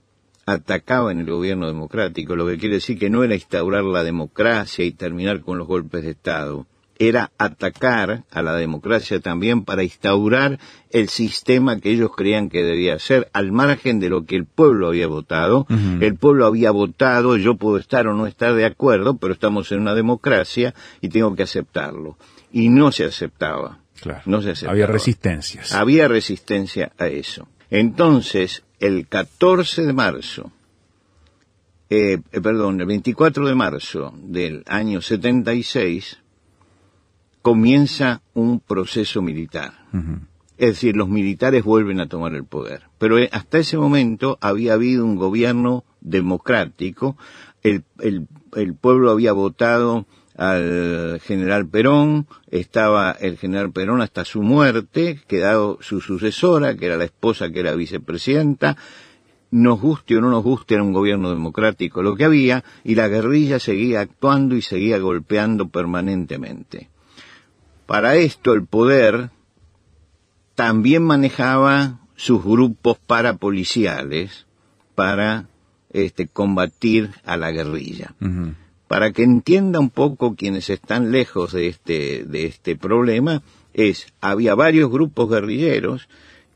atacaba 0.44 1.10
en 1.12 1.20
el 1.20 1.30
gobierno 1.30 1.66
democrático, 1.66 2.36
lo 2.36 2.46
que 2.46 2.58
quiere 2.58 2.76
decir 2.76 2.98
que 2.98 3.10
no 3.10 3.24
era 3.24 3.34
instaurar 3.34 3.84
la 3.84 4.04
democracia 4.04 4.84
y 4.84 4.92
terminar 4.92 5.40
con 5.40 5.58
los 5.58 5.66
golpes 5.66 6.04
de 6.04 6.10
Estado, 6.10 6.66
era 6.98 7.30
atacar 7.38 8.24
a 8.30 8.42
la 8.42 8.54
democracia 8.54 9.20
también 9.20 9.64
para 9.64 9.82
instaurar 9.82 10.58
el 10.90 11.08
sistema 11.08 11.78
que 11.78 11.90
ellos 11.90 12.10
creían 12.16 12.48
que 12.48 12.62
debía 12.62 12.98
ser, 12.98 13.28
al 13.32 13.52
margen 13.52 14.00
de 14.00 14.08
lo 14.08 14.24
que 14.24 14.36
el 14.36 14.46
pueblo 14.46 14.88
había 14.88 15.06
votado. 15.06 15.66
El 16.00 16.16
pueblo 16.16 16.46
había 16.46 16.70
votado, 16.70 17.36
yo 17.36 17.56
puedo 17.56 17.76
estar 17.76 18.06
o 18.06 18.14
no 18.14 18.26
estar 18.26 18.54
de 18.54 18.64
acuerdo, 18.64 19.18
pero 19.18 19.34
estamos 19.34 19.70
en 19.72 19.80
una 19.80 19.94
democracia 19.94 20.74
y 21.00 21.08
tengo 21.08 21.34
que 21.34 21.42
aceptarlo. 21.42 22.16
Y 22.50 22.70
no 22.70 22.92
se 22.92 23.04
aceptaba. 23.04 23.80
Claro. 24.00 24.22
No 24.26 24.42
se 24.42 24.50
aceptaba. 24.50 24.72
Había 24.72 24.86
resistencias. 24.86 25.72
Había 25.72 26.08
resistencia 26.08 26.92
a 26.98 27.06
eso. 27.08 27.48
Entonces, 27.70 28.62
el 28.80 29.06
14 29.08 29.86
de 29.86 29.92
marzo, 29.92 30.52
eh, 31.90 32.18
eh, 32.32 32.40
perdón, 32.40 32.80
el 32.80 32.86
24 32.86 33.46
de 33.46 33.54
marzo 33.54 34.14
del 34.22 34.62
año 34.66 35.00
76, 35.00 36.18
comienza 37.42 38.22
un 38.34 38.60
proceso 38.60 39.22
militar. 39.22 39.72
Es 40.58 40.68
decir, 40.70 40.96
los 40.96 41.08
militares 41.08 41.64
vuelven 41.64 42.00
a 42.00 42.08
tomar 42.08 42.34
el 42.34 42.44
poder. 42.44 42.82
Pero 42.98 43.18
eh, 43.18 43.28
hasta 43.32 43.58
ese 43.58 43.76
momento 43.76 44.38
había 44.40 44.72
habido 44.74 45.04
un 45.04 45.16
gobierno 45.16 45.84
democrático, 46.00 47.16
el, 47.62 47.84
el- 48.00 48.26
el 48.54 48.74
pueblo 48.74 49.10
había 49.10 49.32
votado 49.32 50.06
al 50.36 51.20
general 51.24 51.66
Perón, 51.66 52.26
estaba 52.50 53.12
el 53.12 53.38
general 53.38 53.72
Perón 53.72 54.02
hasta 54.02 54.24
su 54.24 54.42
muerte, 54.42 55.20
quedado 55.26 55.78
su 55.80 56.00
sucesora, 56.00 56.76
que 56.76 56.86
era 56.86 56.96
la 56.96 57.04
esposa 57.04 57.50
que 57.50 57.60
era 57.60 57.74
vicepresidenta, 57.74 58.76
nos 59.50 59.80
guste 59.80 60.16
o 60.16 60.20
no 60.20 60.28
nos 60.30 60.42
guste, 60.42 60.74
era 60.74 60.82
un 60.82 60.92
gobierno 60.92 61.30
democrático 61.30 62.02
lo 62.02 62.16
que 62.16 62.24
había, 62.24 62.64
y 62.84 62.94
la 62.94 63.08
guerrilla 63.08 63.58
seguía 63.58 64.00
actuando 64.00 64.56
y 64.56 64.62
seguía 64.62 64.98
golpeando 64.98 65.68
permanentemente. 65.68 66.90
Para 67.86 68.16
esto 68.16 68.52
el 68.52 68.66
poder 68.66 69.30
también 70.54 71.02
manejaba 71.02 72.00
sus 72.16 72.42
grupos 72.42 72.98
parapoliciales 72.98 74.46
para 74.94 75.48
este, 75.90 76.26
combatir 76.26 77.10
a 77.24 77.36
la 77.36 77.52
guerrilla. 77.52 78.14
Para 78.88 79.12
que 79.12 79.22
entienda 79.22 79.80
un 79.80 79.90
poco 79.90 80.36
quienes 80.36 80.70
están 80.70 81.10
lejos 81.10 81.52
de 81.52 81.68
este, 81.68 82.24
de 82.24 82.46
este 82.46 82.76
problema, 82.76 83.42
es, 83.74 84.06
había 84.20 84.54
varios 84.54 84.90
grupos 84.90 85.28
guerrilleros 85.28 86.08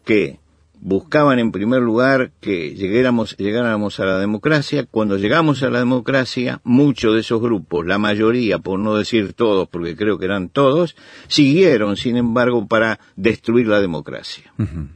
que 0.05 0.39
buscaban 0.81 1.39
en 1.39 1.53
primer 1.53 1.83
lugar 1.83 2.33
que 2.41 2.75
llegáramos, 2.75 3.37
llegáramos 3.37 4.01
a 4.01 4.07
la 4.07 4.19
democracia. 4.19 4.87
Cuando 4.91 5.19
llegamos 5.19 5.63
a 5.63 5.71
la 5.71 5.79
democracia, 5.79 6.61
muchos 6.65 7.15
de 7.15 7.21
esos 7.21 7.41
grupos, 7.41 7.87
la 7.87 7.99
mayoría, 7.99 8.59
por 8.59 8.79
no 8.79 8.97
decir 8.97 9.35
todos, 9.35 9.69
porque 9.69 9.95
creo 9.95 10.19
que 10.19 10.25
eran 10.25 10.49
todos, 10.49 10.97
siguieron, 11.29 11.97
sin 11.97 12.17
embargo, 12.17 12.67
para 12.67 12.99
destruir 13.17 13.67
la 13.67 13.81
democracia. 13.81 14.53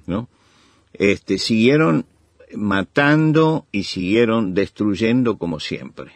¿no? 0.07 0.29
Este, 0.95 1.39
siguieron 1.39 2.07
matando 2.55 3.67
y 3.73 3.85
siguieron 3.85 4.55
destruyendo 4.55 5.37
como 5.37 5.61
siempre. 5.61 6.13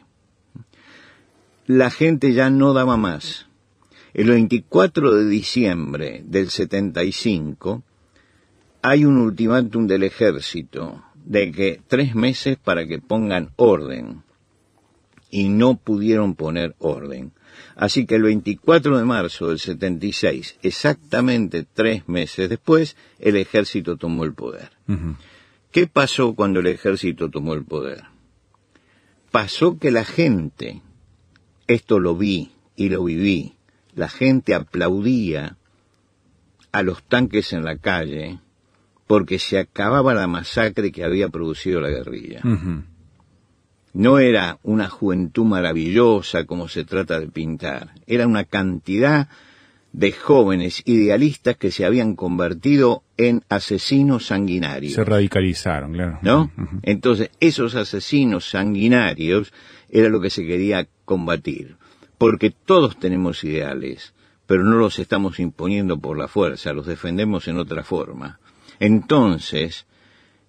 La 1.68 1.90
gente 1.90 2.32
ya 2.32 2.48
no 2.48 2.72
daba 2.72 2.96
más. 2.96 3.46
El 4.14 4.30
24 4.30 5.14
de 5.16 5.28
diciembre 5.28 6.22
del 6.24 6.48
75 6.48 7.82
hay 8.80 9.04
un 9.04 9.18
ultimátum 9.18 9.86
del 9.86 10.04
ejército 10.04 11.04
de 11.26 11.52
que 11.52 11.82
tres 11.86 12.14
meses 12.14 12.56
para 12.56 12.86
que 12.86 13.00
pongan 13.00 13.50
orden 13.56 14.22
y 15.30 15.50
no 15.50 15.76
pudieron 15.76 16.36
poner 16.36 16.74
orden. 16.78 17.32
Así 17.76 18.06
que 18.06 18.14
el 18.14 18.22
24 18.22 18.96
de 18.96 19.04
marzo 19.04 19.48
del 19.48 19.58
76, 19.58 20.56
exactamente 20.62 21.66
tres 21.70 22.08
meses 22.08 22.48
después, 22.48 22.96
el 23.18 23.36
ejército 23.36 23.98
tomó 23.98 24.24
el 24.24 24.32
poder. 24.32 24.70
¿Qué 25.70 25.86
pasó 25.86 26.34
cuando 26.34 26.60
el 26.60 26.68
ejército 26.68 27.28
tomó 27.28 27.52
el 27.52 27.64
poder? 27.64 28.04
Pasó 29.30 29.78
que 29.78 29.90
la 29.90 30.06
gente, 30.06 30.80
esto 31.68 32.00
lo 32.00 32.16
vi 32.16 32.50
y 32.74 32.88
lo 32.88 33.04
viví, 33.04 33.54
la 33.94 34.08
gente 34.08 34.54
aplaudía 34.54 35.56
a 36.72 36.82
los 36.82 37.02
tanques 37.04 37.52
en 37.52 37.64
la 37.64 37.76
calle 37.76 38.40
porque 39.06 39.38
se 39.38 39.58
acababa 39.58 40.14
la 40.14 40.26
masacre 40.26 40.92
que 40.92 41.04
había 41.04 41.28
producido 41.28 41.80
la 41.80 41.88
guerrilla. 41.88 42.42
No 43.94 44.18
era 44.18 44.58
una 44.62 44.88
juventud 44.88 45.44
maravillosa 45.44 46.44
como 46.44 46.68
se 46.68 46.84
trata 46.84 47.18
de 47.20 47.28
pintar, 47.28 47.94
era 48.06 48.26
una 48.26 48.44
cantidad 48.44 49.28
de 49.92 50.12
jóvenes 50.12 50.82
idealistas 50.84 51.56
que 51.56 51.70
se 51.70 51.84
habían 51.84 52.14
convertido 52.14 53.02
en 53.16 53.42
asesinos 53.48 54.26
sanguinarios. 54.26 54.94
Se 54.94 55.04
radicalizaron, 55.04 55.92
claro. 55.92 56.18
¿no? 56.22 56.52
Entonces, 56.82 57.30
esos 57.40 57.74
asesinos 57.74 58.50
sanguinarios 58.50 59.52
era 59.88 60.08
lo 60.08 60.20
que 60.20 60.30
se 60.30 60.46
quería 60.46 60.86
combatir, 61.04 61.76
porque 62.18 62.50
todos 62.50 62.98
tenemos 62.98 63.42
ideales, 63.44 64.12
pero 64.46 64.62
no 64.62 64.76
los 64.76 64.98
estamos 64.98 65.40
imponiendo 65.40 65.98
por 65.98 66.18
la 66.18 66.28
fuerza, 66.28 66.72
los 66.72 66.86
defendemos 66.86 67.48
en 67.48 67.58
otra 67.58 67.82
forma. 67.82 68.38
Entonces, 68.80 69.86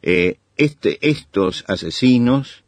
eh, 0.02 0.38
este, 0.58 0.99
estos 1.10 1.63
asesinos 1.67 2.63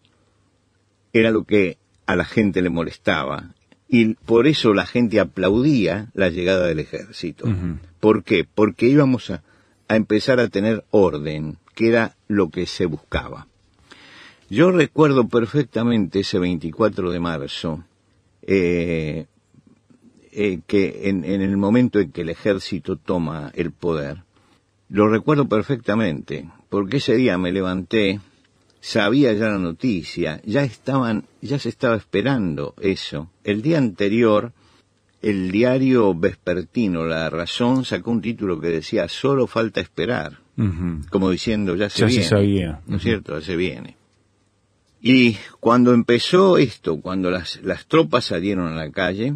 era 1.13 1.31
lo 1.31 1.43
que 1.43 1.77
a 2.05 2.15
la 2.15 2.25
gente 2.25 2.61
le 2.61 2.69
molestaba, 2.69 3.53
y 3.93 4.13
por 4.13 4.47
eso 4.47 4.73
la 4.73 4.85
gente 4.85 5.19
aplaudía 5.19 6.07
la 6.13 6.29
llegada 6.29 6.65
del 6.65 6.79
ejército. 6.79 7.45
Ujú. 7.45 7.77
¿Por 7.99 8.23
qué? 8.23 8.45
Porque 8.45 8.87
íbamos 8.87 9.29
a, 9.29 9.43
a 9.89 9.97
empezar 9.97 10.39
a 10.39 10.47
tener 10.47 10.85
orden, 10.91 11.57
que 11.75 11.89
era 11.89 12.15
lo 12.29 12.49
que 12.49 12.67
se 12.67 12.85
buscaba. 12.85 13.47
Yo 14.49 14.71
recuerdo 14.71 15.27
perfectamente 15.27 16.21
ese 16.21 16.39
24 16.39 17.11
de 17.11 17.19
marzo, 17.19 17.83
eh, 18.43 19.25
eh, 20.31 20.59
que 20.65 21.09
en, 21.09 21.25
en 21.25 21.41
el 21.41 21.57
momento 21.57 21.99
en 21.99 22.13
que 22.13 22.21
el 22.21 22.29
ejército 22.29 22.95
toma 22.95 23.51
el 23.55 23.71
poder, 23.71 24.23
lo 24.87 25.09
recuerdo 25.09 25.49
perfectamente, 25.49 26.49
porque 26.69 26.97
ese 26.97 27.15
día 27.15 27.37
me 27.37 27.51
levanté, 27.51 28.21
sabía 28.81 29.31
ya 29.33 29.47
la 29.49 29.59
noticia, 29.59 30.41
ya 30.43 30.63
estaban, 30.63 31.25
ya 31.41 31.59
se 31.59 31.69
estaba 31.69 31.95
esperando 31.95 32.73
eso. 32.81 33.31
El 33.43 33.61
día 33.61 33.77
anterior, 33.77 34.51
el 35.21 35.51
diario 35.51 36.13
vespertino 36.15 37.05
La 37.05 37.29
Razón 37.29 37.85
sacó 37.85 38.11
un 38.11 38.21
título 38.21 38.59
que 38.59 38.67
decía 38.67 39.07
solo 39.07 39.47
falta 39.47 39.79
esperar, 39.79 40.39
como 41.09 41.29
diciendo 41.29 41.75
ya 41.75 41.89
se 41.89 42.01
Ya 42.01 42.07
se 42.07 42.13
viene, 42.13 42.27
sabía. 42.27 42.81
¿no 42.87 42.97
es 42.97 43.03
cierto? 43.03 43.39
Ya 43.39 43.45
se 43.45 43.55
viene. 43.55 43.95
Y 45.01 45.37
cuando 45.59 45.93
empezó 45.93 46.57
esto, 46.57 46.99
cuando 47.01 47.31
las, 47.31 47.61
las 47.63 47.85
tropas 47.87 48.25
salieron 48.25 48.67
a 48.67 48.75
la 48.75 48.91
calle, 48.91 49.33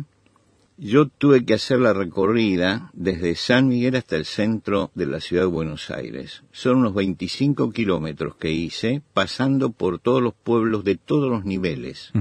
yo 0.78 1.08
tuve 1.08 1.46
que 1.46 1.54
hacer 1.54 1.80
la 1.80 1.94
recorrida 1.94 2.90
desde 2.94 3.36
San 3.36 3.68
Miguel 3.68 3.96
hasta 3.96 4.16
el 4.18 4.26
centro 4.26 4.92
de 4.94 5.06
la 5.06 5.22
ciudad 5.22 5.44
de 5.44 5.48
Buenos 5.48 5.90
Aires. 5.90 6.44
Son 6.52 6.78
unos 6.78 6.94
25 6.94 7.72
kilómetros 7.72 8.36
que 8.36 8.52
hice, 8.52 9.02
pasando 9.14 9.72
por 9.72 10.00
todos 10.00 10.22
los 10.22 10.34
pueblos 10.34 10.84
de 10.84 10.96
todos 10.98 11.30
los 11.30 11.46
niveles. 11.46 12.12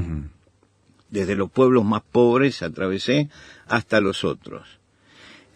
Desde 1.11 1.35
los 1.37 1.51
pueblos 1.51 1.85
más 1.85 2.03
pobres 2.03 2.63
atravesé 2.63 3.29
hasta 3.67 4.01
los 4.01 4.25
otros. 4.25 4.81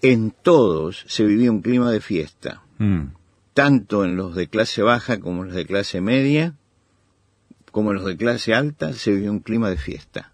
En 0.02 0.30
todos 0.30 1.04
se 1.08 1.24
vivía 1.24 1.50
un 1.50 1.62
clima 1.62 1.90
de 1.90 2.00
fiesta, 2.00 2.62
Mm. 2.78 3.12
tanto 3.54 4.04
en 4.04 4.14
los 4.16 4.36
de 4.36 4.46
clase 4.46 4.82
baja 4.82 5.18
como 5.18 5.42
en 5.42 5.48
los 5.48 5.56
de 5.56 5.66
clase 5.66 6.00
media, 6.00 6.54
como 7.72 7.90
en 7.90 7.96
los 7.96 8.06
de 8.06 8.16
clase 8.16 8.54
alta, 8.54 8.92
se 8.92 9.10
vivía 9.10 9.32
un 9.32 9.40
clima 9.40 9.68
de 9.68 9.76
fiesta. 9.76 10.32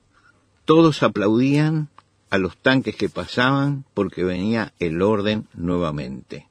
Todos 0.66 1.02
aplaudían 1.02 1.88
a 2.34 2.38
los 2.38 2.56
tanques 2.56 2.96
que 2.96 3.08
pasaban 3.08 3.84
porque 3.94 4.24
venía 4.24 4.72
el 4.80 5.02
orden 5.02 5.46
nuevamente. 5.54 6.48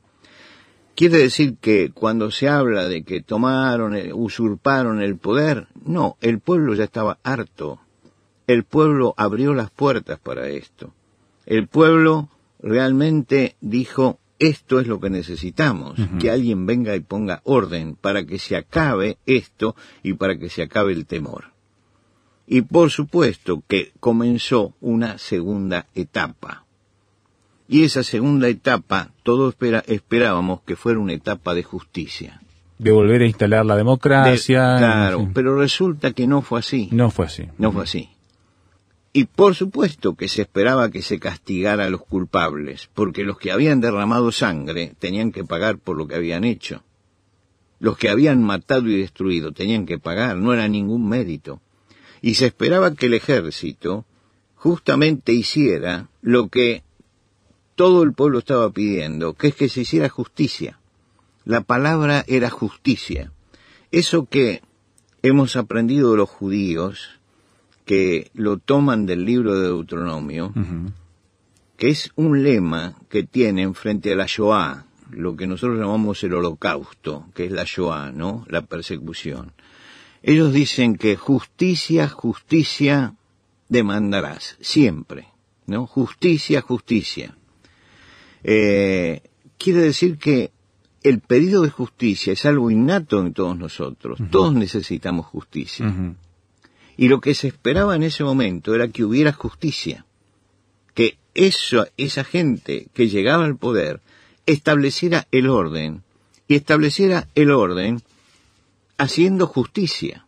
Quiere 0.96 1.17
decir 1.17 1.58
que 1.60 1.91
cuando 1.93 2.32
se 2.32 2.48
habla 2.48 2.88
de 2.88 3.04
que 3.04 3.22
tomaron, 3.22 3.93
eh, 3.93 4.13
usurparon 4.13 5.02
el 5.02 5.17
poder, 5.17 5.67
no, 5.84 6.15
el 6.22 6.39
pueblo 6.39 6.74
ya 6.74 6.86
estaba 6.86 7.17
harto. 7.22 7.80
El 8.48 8.63
pueblo 8.63 9.13
abrió 9.17 9.54
las 9.54 9.72
puertas 9.72 10.19
para 10.19 10.48
esto. 10.48 10.93
El 11.46 11.67
pueblo 11.67 12.30
realmente 12.62 13.58
dijo, 13.60 14.19
esto 14.39 14.80
es 14.80 14.88
lo 14.88 15.02
que 15.02 15.10
necesitamos, 15.10 16.00
que 16.17 16.32
alguien 16.32 16.65
venga 16.65 16.96
y 16.96 17.02
ponga 17.02 17.41
orden 17.43 17.96
para 17.96 18.26
que 18.26 18.39
se 18.39 18.56
acabe 18.56 19.17
esto 19.26 19.76
y 20.02 20.13
para 20.13 20.38
que 20.38 20.50
se 20.50 20.63
acabe 20.63 20.93
el 20.93 21.06
temor. 21.06 21.52
Y 22.45 22.62
por 22.62 22.91
supuesto 22.91 23.63
que 23.67 23.91
comenzó 23.99 24.73
una 24.82 25.17
segunda 25.17 25.88
etapa. 25.95 26.65
Y 27.67 27.84
esa 27.84 28.03
segunda 28.03 28.49
etapa, 28.49 29.12
todos 29.23 29.53
espera- 29.53 29.84
esperábamos 29.88 30.62
que 30.62 30.75
fuera 30.75 30.99
una 30.99 31.13
etapa 31.13 31.53
de 31.53 31.63
justicia. 31.63 32.41
De 32.77 32.91
volver 32.91 33.21
a 33.21 33.27
instalar 33.27 33.65
la 33.65 33.75
De- 33.75 33.79
democracia. 33.79 34.75
claro, 34.77 35.19
en 35.19 35.25
fin. 35.27 35.34
pero 35.34 35.56
resulta 35.58 36.12
que 36.12 36.27
no 36.27 36.41
fue 36.41 36.60
así. 36.60 36.89
No 36.91 37.10
fue 37.12 37.27
así. 37.27 37.45
No 37.58 37.71
fue 37.71 37.84
así. 37.84 38.10
Y 39.13 39.25
por 39.25 39.56
supuesto 39.56 40.15
que 40.15 40.27
se 40.27 40.41
esperaba 40.41 40.89
que 40.89 41.01
se 41.03 41.19
castigara 41.19 41.86
a 41.86 41.89
los 41.89 42.01
culpables, 42.03 42.89
porque 42.93 43.23
los 43.23 43.38
que 43.38 43.51
habían 43.51 43.79
derramado 43.79 44.32
sangre 44.32 44.93
tenían 44.99 45.32
que 45.32 45.45
pagar 45.45 45.77
por 45.77 45.97
lo 45.97 46.08
que 46.08 46.15
habían 46.15 46.43
hecho. 46.43 46.82
Los 47.79 47.97
que 47.97 48.10
habían 48.10 48.41
matado 48.43 48.89
y 48.89 48.97
destruido 48.97 49.51
tenían 49.51 49.86
que 49.86 49.99
pagar, 49.99 50.36
no 50.38 50.53
era 50.53 50.67
ningún 50.67 51.08
mérito. 51.08 51.62
Y 52.23 52.36
se 52.36 52.45
esperaba 52.45 52.95
que 52.95 53.07
el 53.07 53.15
ejército 53.15 54.05
justamente 54.55 55.33
hiciera 55.33 56.07
lo 56.21 56.47
que 56.47 56.81
todo 57.75 58.01
el 58.01 58.13
pueblo 58.13 58.39
estaba 58.39 58.69
pidiendo, 58.71 59.33
que 59.33 59.49
es 59.49 59.55
que 59.55 59.67
se 59.67 59.81
hiciera 59.81 60.07
justicia. 60.07 60.79
La 61.43 61.59
palabra 61.62 62.23
era 62.29 62.49
justicia. 62.49 63.33
Eso 63.91 64.25
que 64.25 64.62
hemos 65.21 65.57
aprendido 65.57 66.12
de 66.12 66.17
los 66.17 66.29
judíos, 66.29 67.19
que 67.83 68.31
lo 68.33 68.57
toman 68.57 69.05
del 69.05 69.25
libro 69.25 69.59
de 69.59 69.67
Deuteronomio, 69.67 70.53
que 71.75 71.89
es 71.89 72.09
un 72.15 72.41
lema 72.41 72.95
que 73.09 73.23
tienen 73.23 73.75
frente 73.75 74.13
a 74.13 74.15
la 74.15 74.27
Shoah, 74.27 74.86
lo 75.12 75.36
que 75.36 75.45
nosotros 75.45 75.77
llamamos 75.77 76.23
el 76.23 76.36
holocausto, 76.36 77.25
que 77.36 77.47
es 77.47 77.51
la 77.51 77.65
Shoah, 77.65 78.13
¿no? 78.13 78.45
La 78.47 78.62
persecución. 78.62 79.51
Ellos 80.23 80.53
dicen 80.53 80.95
que 80.95 81.17
justicia, 81.17 82.07
justicia 82.07 83.15
demandarás, 83.67 84.57
siempre, 84.62 85.27
¿no? 85.67 85.86
Justicia, 85.86 86.62
justicia. 86.62 87.36
Eh, 88.41 89.21
quiere 89.57 89.81
decir 89.81 90.17
que 90.17 90.51
el 91.03 91.19
pedido 91.19 91.62
de 91.63 91.69
justicia 91.69 92.31
es 92.31 92.45
algo 92.45 92.71
innato 92.71 93.19
en 93.19 93.33
todos 93.33 93.57
nosotros. 93.57 94.17
Todos 94.31 94.53
necesitamos 94.53 95.25
justicia. 95.25 96.15
Y 96.95 97.09
lo 97.09 97.19
que 97.19 97.36
se 97.36 97.47
esperaba 97.47 97.95
en 97.95 98.03
ese 98.03 98.23
momento 98.23 98.73
era 98.73 98.88
que 98.88 99.03
hubiera 99.03 99.33
justicia. 99.33 100.05
Que 100.93 101.17
eso, 101.33 101.86
esa 101.97 102.23
gente 102.23 102.88
que 102.93 103.09
llegaba 103.09 103.43
al 103.43 103.57
poder 103.57 103.99
estableciera 104.45 105.27
el 105.31 105.49
orden. 105.49 106.03
Y 106.47 106.55
estableciera 106.55 107.27
el 107.36 107.51
orden 107.51 108.01
haciendo 108.97 109.47
justicia. 109.47 110.25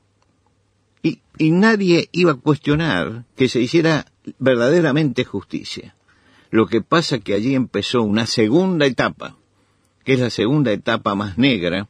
Y, 1.04 1.20
y 1.38 1.52
nadie 1.52 2.10
iba 2.12 2.32
a 2.32 2.36
cuestionar 2.36 3.26
que 3.36 3.48
se 3.48 3.62
hiciera 3.62 4.06
verdaderamente 4.40 5.24
justicia. 5.24 5.96
Lo 6.50 6.68
que 6.68 6.82
pasa 6.82 7.20
que 7.20 7.34
allí 7.34 7.54
empezó 7.54 8.02
una 8.02 8.26
segunda 8.26 8.86
etapa, 8.86 9.36
que 10.04 10.14
es 10.14 10.20
la 10.20 10.30
segunda 10.30 10.72
etapa 10.72 11.16
más 11.16 11.38
negra. 11.38 11.88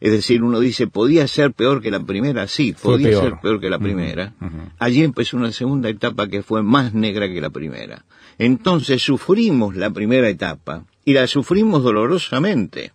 Es 0.00 0.10
decir, 0.10 0.42
uno 0.42 0.58
dice, 0.58 0.88
podía 0.88 1.28
ser 1.28 1.52
peor 1.52 1.80
que 1.80 1.90
la 1.90 2.00
primera, 2.00 2.48
sí, 2.48 2.72
podía 2.72 3.20
ser 3.20 3.34
peor 3.40 3.60
que 3.60 3.70
la 3.70 3.78
primera. 3.78 4.34
Allí 4.80 5.04
empezó 5.04 5.36
una 5.36 5.52
segunda 5.52 5.88
etapa 5.88 6.26
que 6.26 6.42
fue 6.42 6.62
más 6.62 6.92
negra 6.92 7.28
que 7.28 7.40
la 7.40 7.50
primera. 7.50 8.04
Entonces 8.36 9.00
sufrimos 9.00 9.76
la 9.76 9.90
primera 9.90 10.28
etapa 10.28 10.84
y 11.04 11.12
la 11.12 11.26
sufrimos 11.28 11.84
dolorosamente. 11.84 12.92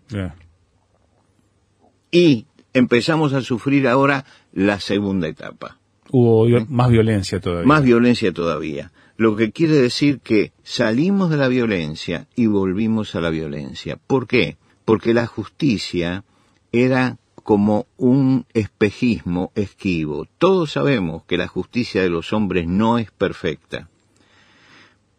Y 2.12 2.46
empezamos 2.74 3.34
a 3.34 3.42
sufrir 3.42 3.88
ahora 3.88 4.26
la 4.54 4.80
segunda 4.80 5.28
etapa. 5.28 5.78
Hubo 6.10 6.48
más 6.70 6.90
violencia 6.90 7.40
todavía. 7.40 7.68
Más 7.68 7.84
violencia 7.84 8.32
todavía 8.32 8.92
lo 9.18 9.36
que 9.36 9.52
quiere 9.52 9.76
decir 9.76 10.20
que 10.20 10.54
salimos 10.64 11.32
de 11.32 11.38
la 11.38 11.48
violencia 11.48 12.28
y 12.36 12.46
volvimos 12.46 13.16
a 13.16 13.22
la 13.22 13.32
violencia. 13.32 13.98
¿Por 13.98 14.28
qué? 14.28 14.58
Porque 14.86 15.14
la 15.14 15.26
justicia 15.26 16.24
era 16.72 17.18
como 17.44 17.88
un 17.98 18.46
espejismo 18.54 19.52
esquivo. 19.56 20.28
Todos 20.38 20.74
sabemos 20.74 21.24
que 21.24 21.38
la 21.38 21.48
justicia 21.48 22.02
de 22.02 22.10
los 22.10 22.32
hombres 22.32 22.68
no 22.68 23.00
es 23.00 23.10
perfecta. 23.12 23.90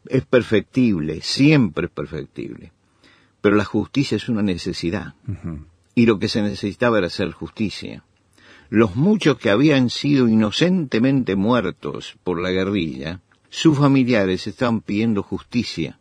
Es 0.06 0.24
perfectible, 0.24 1.20
siempre 1.20 1.86
es 1.86 1.92
perfectible. 1.92 2.72
Pero 3.40 3.56
la 3.56 3.64
justicia 3.64 4.16
es 4.16 4.28
una 4.28 4.42
necesidad. 4.42 5.14
Y 5.98 6.06
lo 6.06 6.20
que 6.20 6.28
se 6.28 6.42
necesitaba 6.42 6.98
era 6.98 7.08
hacer 7.08 7.32
justicia. 7.32 8.04
Los 8.70 8.94
muchos 8.94 9.36
que 9.36 9.50
habían 9.50 9.90
sido 9.90 10.28
inocentemente 10.28 11.34
muertos 11.34 12.14
por 12.22 12.40
la 12.40 12.52
guerrilla, 12.52 13.20
sus 13.50 13.76
familiares 13.76 14.46
estaban 14.46 14.80
pidiendo 14.80 15.24
justicia. 15.24 15.98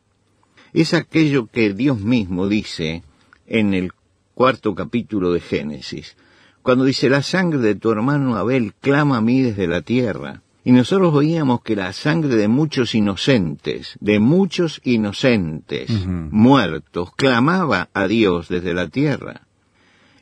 Es 0.72 0.94
aquello 0.94 1.48
que 1.48 1.74
Dios 1.74 2.00
mismo 2.00 2.48
dice 2.48 3.02
en 3.48 3.74
el 3.74 3.92
cuarto 4.36 4.76
capítulo 4.76 5.32
de 5.34 5.40
Génesis, 5.40 6.16
cuando 6.62 6.86
dice, 6.86 7.10
la 7.10 7.24
sangre 7.24 7.58
de 7.58 7.74
tu 7.74 7.90
hermano 7.90 8.36
Abel 8.36 8.76
clama 8.80 9.18
a 9.18 9.22
mí 9.22 9.42
desde 9.42 9.66
la 9.66 9.82
tierra. 9.82 10.44
Y 10.64 10.74
nosotros 10.74 11.12
veíamos 11.12 11.64
que 11.64 11.76
la 11.76 11.92
sangre 11.92 12.36
de 12.36 12.48
muchos 12.48 12.94
inocentes, 12.94 13.98
de 14.00 14.20
muchos 14.20 14.80
inocentes 14.84 15.90
muertos, 16.06 17.16
clamaba 17.16 17.90
a 17.96 18.08
Dios 18.08 18.48
desde 18.48 18.76
la 18.76 18.90
tierra. 18.90 19.47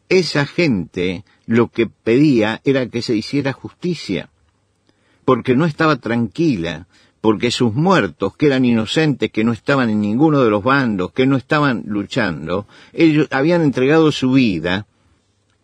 Esa 0.10 0.46
gente 0.46 1.26
lo 1.48 1.70
que 1.70 1.88
pedía 1.88 2.62
era 2.64 2.88
que 2.88 3.02
se 3.02 3.16
hiciera 3.16 3.54
justicia, 3.54 4.30
porque 5.26 5.56
no 5.56 5.66
estaba 5.66 5.96
tranquila, 5.96 6.88
porque 7.22 7.50
sus 7.50 7.74
muertos, 7.74 8.38
que 8.38 8.46
eran 8.46 8.66
inocentes, 8.66 9.32
que 9.32 9.44
no 9.44 9.52
estaban 9.52 9.90
en 9.90 10.02
ninguno 10.02 10.44
de 10.44 10.52
los 10.52 10.64
bandos, 10.64 11.12
que 11.12 11.26
no 11.26 11.38
estaban 11.38 11.84
luchando, 11.88 12.68
ellos 12.94 13.28
habían 13.32 13.64
entregado 13.64 14.12
su 14.12 14.34
vida. 14.34 14.86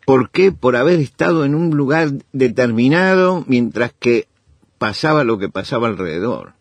¿Por 0.07 0.31
qué? 0.31 0.51
Por 0.51 0.75
haber 0.75 0.99
estado 0.99 1.45
en 1.45 1.53
un 1.53 1.77
lugar 1.77 2.11
determinado 2.33 3.43
mientras 3.47 3.93
que 3.93 4.27
pasaba 4.79 5.23
lo 5.23 5.37
que 5.37 5.49
pasaba 5.49 5.87
alrededor. 5.87 6.53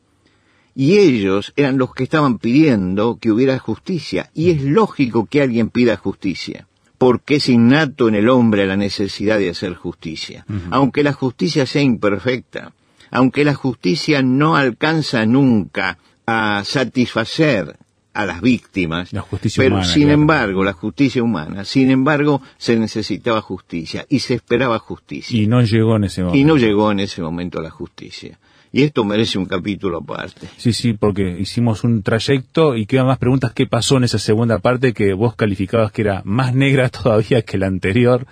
Y 0.75 0.99
ellos 0.99 1.55
eran 1.57 1.79
los 1.79 1.95
que 1.95 2.05
estaban 2.05 2.37
pidiendo 2.37 3.17
que 3.19 3.33
hubiera 3.33 3.59
justicia. 3.59 4.31
Y 4.35 4.51
es 4.51 4.63
lógico 4.63 5.25
que 5.25 5.41
alguien 5.41 5.71
pida 5.71 5.97
justicia 5.97 6.67
porque 7.01 7.37
es 7.37 7.49
innato 7.49 8.09
en 8.09 8.15
el 8.15 8.29
hombre 8.29 8.67
la 8.67 8.77
necesidad 8.77 9.39
de 9.39 9.49
hacer 9.49 9.73
justicia. 9.73 10.45
Aunque 10.71 11.03
la 11.03 11.15
justicia 11.15 11.65
sea 11.65 11.81
imperfecta, 11.81 12.75
aunque 13.11 13.43
la 13.43 13.55
justicia 13.55 14.21
no 14.21 14.55
alcanza 14.55 15.25
nunca 15.25 15.97
a 16.27 16.63
satisfacer 16.63 17.79
a 18.13 18.27
las 18.27 18.43
víctimas, 18.43 19.09
pero 19.57 19.83
sin 19.83 20.11
embargo, 20.11 20.63
la 20.63 20.75
justicia 20.75 21.23
humana, 21.23 21.65
sin 21.65 21.91
embargo, 21.91 22.43
se 22.59 22.79
necesitaba 22.79 23.41
justicia 23.41 24.05
y 24.11 24.19
se 24.19 24.35
esperaba 24.35 24.79
justicia. 24.79 25.41
Y 25.41 25.47
no 25.47 25.63
llegó 25.63 25.97
en 25.97 26.05
ese 26.05 26.21
momento. 26.21 26.39
Y 26.39 26.45
no 26.45 26.59
llegó 26.59 26.93
en 26.93 27.01
ese 27.01 27.23
momento 27.23 27.63
la 27.63 27.71
justicia. 27.71 28.39
Y 28.73 28.83
esto 28.83 29.05
merece 29.05 29.39
un 29.39 29.47
capítulo 29.47 29.99
aparte. 29.99 30.49
Sí, 30.57 30.73
sí, 30.73 30.93
porque 30.93 31.37
hicimos 31.39 31.83
un 31.83 32.03
trayecto 32.03 32.77
y 32.77 32.87
quedan 32.87 33.07
más 33.07 33.19
preguntas. 33.19 33.53
¿Qué 33.53 33.67
pasó 33.67 33.97
en 33.97 34.05
esa 34.05 34.19
segunda 34.19 34.59
parte 34.59 34.93
que 34.93 35.13
vos 35.13 35.35
calificabas 35.35 35.91
que 35.93 36.03
era 36.03 36.23
más 36.25 36.55
negra 36.55 36.89
todavía 36.91 37.43
que 37.43 37.59
la 37.59 37.67
anterior? 37.67 38.27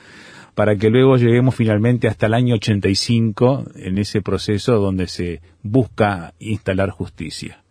para 0.59 0.75
que 0.75 0.91
luego 0.91 1.17
lleguemos 1.17 1.55
finalmente 1.55 2.09
hasta 2.09 2.27
el 2.27 2.35
año 2.35 2.57
85 2.57 3.67
en 3.77 3.97
ese 3.97 4.23
proceso 4.23 4.73
donde 4.81 5.07
se 5.07 5.41
busca 5.63 6.35
instalar 6.41 6.91
justicia. 6.91 7.63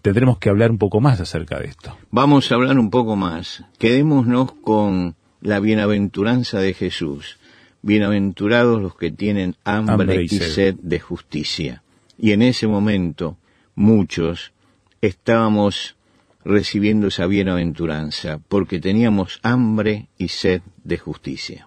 Tendremos 0.00 0.38
que 0.38 0.48
hablar 0.48 0.70
un 0.70 0.78
poco 0.78 1.00
más 1.00 1.20
acerca 1.20 1.58
de 1.58 1.66
esto. 1.66 1.96
Vamos 2.12 2.52
a 2.52 2.54
hablar 2.54 2.78
un 2.78 2.88
poco 2.88 3.16
más. 3.16 3.64
Quedémonos 3.78 4.52
con 4.62 5.16
la 5.40 5.58
bienaventuranza 5.58 6.60
de 6.60 6.72
Jesús. 6.72 7.38
Bienaventurados 7.82 8.80
los 8.80 8.94
que 8.94 9.10
tienen 9.10 9.56
hambre, 9.64 10.22
y, 10.22 10.28
sed 10.28 10.76
de 10.80 11.00
justicia. 11.00 11.82
Y 12.20 12.32
en 12.32 12.42
ese 12.42 12.66
momento 12.66 13.38
muchos 13.74 14.52
estábamos 15.00 15.96
recibiendo 16.44 17.08
esa 17.08 17.26
bienaventuranza 17.26 18.40
porque 18.48 18.78
teníamos 18.78 19.40
hambre 19.42 20.08
y 20.18 20.28
sed 20.28 20.62
de 20.84 20.98
justicia. 20.98 21.66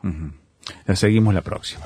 La 0.85 0.95
seguimos 0.95 1.33
la 1.33 1.41
próxima. 1.41 1.85